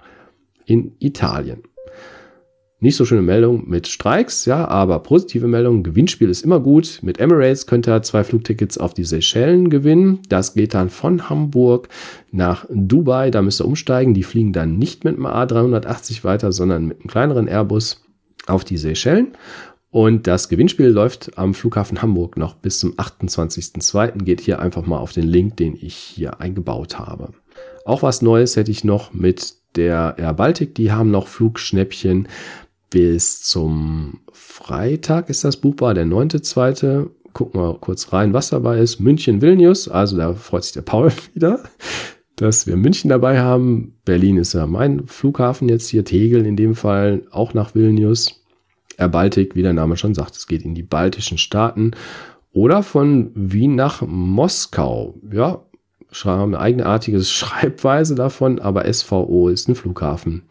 in 0.67 0.93
Italien. 0.99 1.63
Nicht 2.83 2.97
so 2.97 3.05
schöne 3.05 3.23
Meldung 3.23 3.69
mit 3.69 3.87
Streiks, 3.87 4.45
ja, 4.45 4.67
aber 4.67 4.99
positive 4.99 5.47
Meldung. 5.47 5.85
Gewinnspiel 5.85 6.29
ist 6.29 6.43
immer 6.43 6.59
gut. 6.59 6.99
Mit 7.03 7.21
Emirates 7.21 7.69
könnt 7.69 7.87
ihr 7.87 8.03
zwei 8.03 8.25
Flugtickets 8.25 8.77
auf 8.77 8.93
die 8.93 9.05
Seychellen 9.05 9.71
gewinnen. 9.71 10.19
Das 10.29 10.55
geht 10.55 10.75
dann 10.75 10.91
von 10.91 11.31
Hamburg 11.31 11.89
nach 12.33 12.67
Dubai. 12.69 13.31
Da 13.31 13.41
müsst 13.41 13.61
ihr 13.61 13.67
umsteigen. 13.67 14.15
Die 14.15 14.25
fliegen 14.25 14.53
dann 14.53 14.79
nicht 14.79 15.05
mit 15.05 15.17
dem 15.17 15.27
A380 15.27 16.25
weiter, 16.25 16.51
sondern 16.51 16.87
mit 16.87 16.99
einem 16.99 17.07
kleineren 17.07 17.47
Airbus 17.47 18.03
auf 18.49 18.65
die 18.65 18.79
Seychellen. 18.79 19.37
Und 19.93 20.27
das 20.27 20.49
Gewinnspiel 20.49 20.89
läuft 20.89 21.39
am 21.39 21.53
Flughafen 21.53 22.01
Hamburg 22.01 22.39
noch 22.39 22.55
bis 22.55 22.79
zum 22.79 22.95
28.02. 22.95 24.25
Geht 24.25 24.41
hier 24.41 24.59
einfach 24.59 24.87
mal 24.87 24.99
auf 24.99 25.13
den 25.13 25.29
Link, 25.29 25.59
den 25.59 25.77
ich 25.81 25.95
hier 25.95 26.41
eingebaut 26.41 26.99
habe. 26.99 27.29
Auch 27.85 28.03
was 28.03 28.23
Neues 28.23 28.57
hätte 28.57 28.71
ich 28.71 28.85
noch 28.85 29.13
mit 29.13 29.55
der 29.77 30.15
Air 30.17 30.33
Baltic. 30.33 30.75
Die 30.75 30.93
haben 30.93 31.11
noch 31.11 31.29
Flugschnäppchen 31.29 32.27
bis 32.89 33.43
zum 33.43 34.21
Freitag 34.33 35.31
ist 35.31 35.45
das 35.45 35.57
buchbar, 35.57 35.95
der 35.95 36.05
9.2. 36.05 37.09
Gucken 37.33 37.61
wir 37.61 37.79
kurz 37.81 38.13
rein, 38.13 38.35
was 38.35 38.51
dabei 38.51 38.79
ist. 38.79 39.01
München 39.01 39.41
Vilnius, 39.41 39.89
also 39.89 40.17
da 40.19 40.35
freut 40.35 40.65
sich 40.65 40.75
der 40.75 40.83
Paul 40.83 41.11
wieder, 41.35 41.61
dass 42.37 42.67
wir 42.67 42.77
München 42.77 43.09
dabei 43.09 43.41
haben. 43.41 43.95
Berlin 44.05 44.37
ist 44.37 44.53
ja 44.53 44.67
mein 44.67 45.07
Flughafen 45.07 45.69
jetzt 45.71 45.89
hier, 45.89 46.05
Tegel 46.05 46.45
in 46.45 46.57
dem 46.57 46.75
Fall, 46.75 47.23
auch 47.31 47.55
nach 47.55 47.75
Vilnius. 47.75 48.42
Air 48.99 49.09
Baltic, 49.09 49.55
wie 49.55 49.63
der 49.63 49.73
Name 49.73 49.97
schon 49.97 50.15
sagt, 50.15 50.37
es 50.37 50.47
geht 50.47 50.63
in 50.63 50.75
die 50.75 50.83
baltischen 50.83 51.39
Staaten. 51.39 51.93
Oder 52.53 52.83
von 52.83 53.31
Wien 53.35 53.75
nach 53.75 54.03
Moskau. 54.03 55.15
Ja, 55.31 55.63
eine 56.25 56.61
eigenartige 56.61 57.23
Schreibweise 57.23 58.15
davon, 58.15 58.59
aber 58.59 58.93
SVO 58.93 59.49
ist 59.49 59.69
ein 59.69 59.75
Flughafen 59.75 60.43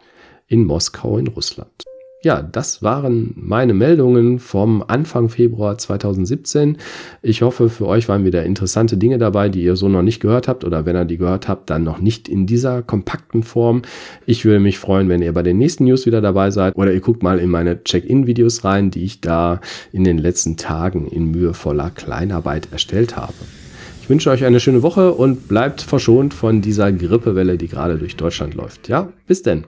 in 0.47 0.65
Moskau 0.65 1.17
in 1.17 1.27
Russland. 1.27 1.83
Ja, 2.23 2.43
das 2.43 2.83
waren 2.83 3.33
meine 3.35 3.73
Meldungen 3.73 4.37
vom 4.37 4.83
Anfang 4.87 5.27
Februar 5.29 5.79
2017. 5.79 6.77
Ich 7.23 7.41
hoffe, 7.41 7.67
für 7.67 7.87
euch 7.87 8.07
waren 8.09 8.25
wieder 8.25 8.43
interessante 8.43 8.95
Dinge 8.95 9.17
dabei, 9.17 9.49
die 9.49 9.63
ihr 9.63 9.75
so 9.75 9.89
noch 9.89 10.03
nicht 10.03 10.19
gehört 10.19 10.47
habt 10.47 10.63
oder 10.63 10.85
wenn 10.85 10.95
ihr 10.95 11.05
die 11.05 11.17
gehört 11.17 11.47
habt, 11.47 11.71
dann 11.71 11.83
noch 11.83 11.99
nicht 11.99 12.29
in 12.29 12.45
dieser 12.45 12.83
kompakten 12.83 13.41
Form. 13.41 13.81
Ich 14.27 14.45
würde 14.45 14.59
mich 14.59 14.77
freuen, 14.77 15.09
wenn 15.09 15.23
ihr 15.23 15.33
bei 15.33 15.41
den 15.41 15.57
nächsten 15.57 15.85
News 15.85 16.05
wieder 16.05 16.21
dabei 16.21 16.51
seid 16.51 16.75
oder 16.75 16.93
ihr 16.93 17.01
guckt 17.01 17.23
mal 17.23 17.39
in 17.39 17.49
meine 17.49 17.83
Check-in-Videos 17.83 18.63
rein, 18.63 18.91
die 18.91 19.03
ich 19.03 19.21
da 19.21 19.59
in 19.91 20.03
den 20.03 20.19
letzten 20.19 20.57
Tagen 20.57 21.07
in 21.07 21.31
mühevoller 21.31 21.89
Kleinarbeit 21.89 22.71
erstellt 22.71 23.17
habe 23.17 23.33
wünsche 24.07 24.29
euch 24.29 24.43
eine 24.43 24.59
schöne 24.59 24.83
Woche 24.83 25.13
und 25.13 25.47
bleibt 25.47 25.81
verschont 25.81 26.33
von 26.33 26.61
dieser 26.61 26.91
Grippewelle, 26.91 27.57
die 27.57 27.69
gerade 27.69 27.97
durch 27.97 28.17
Deutschland 28.17 28.55
läuft. 28.55 28.89
Ja, 28.89 29.07
bis 29.25 29.41
denn. 29.41 29.63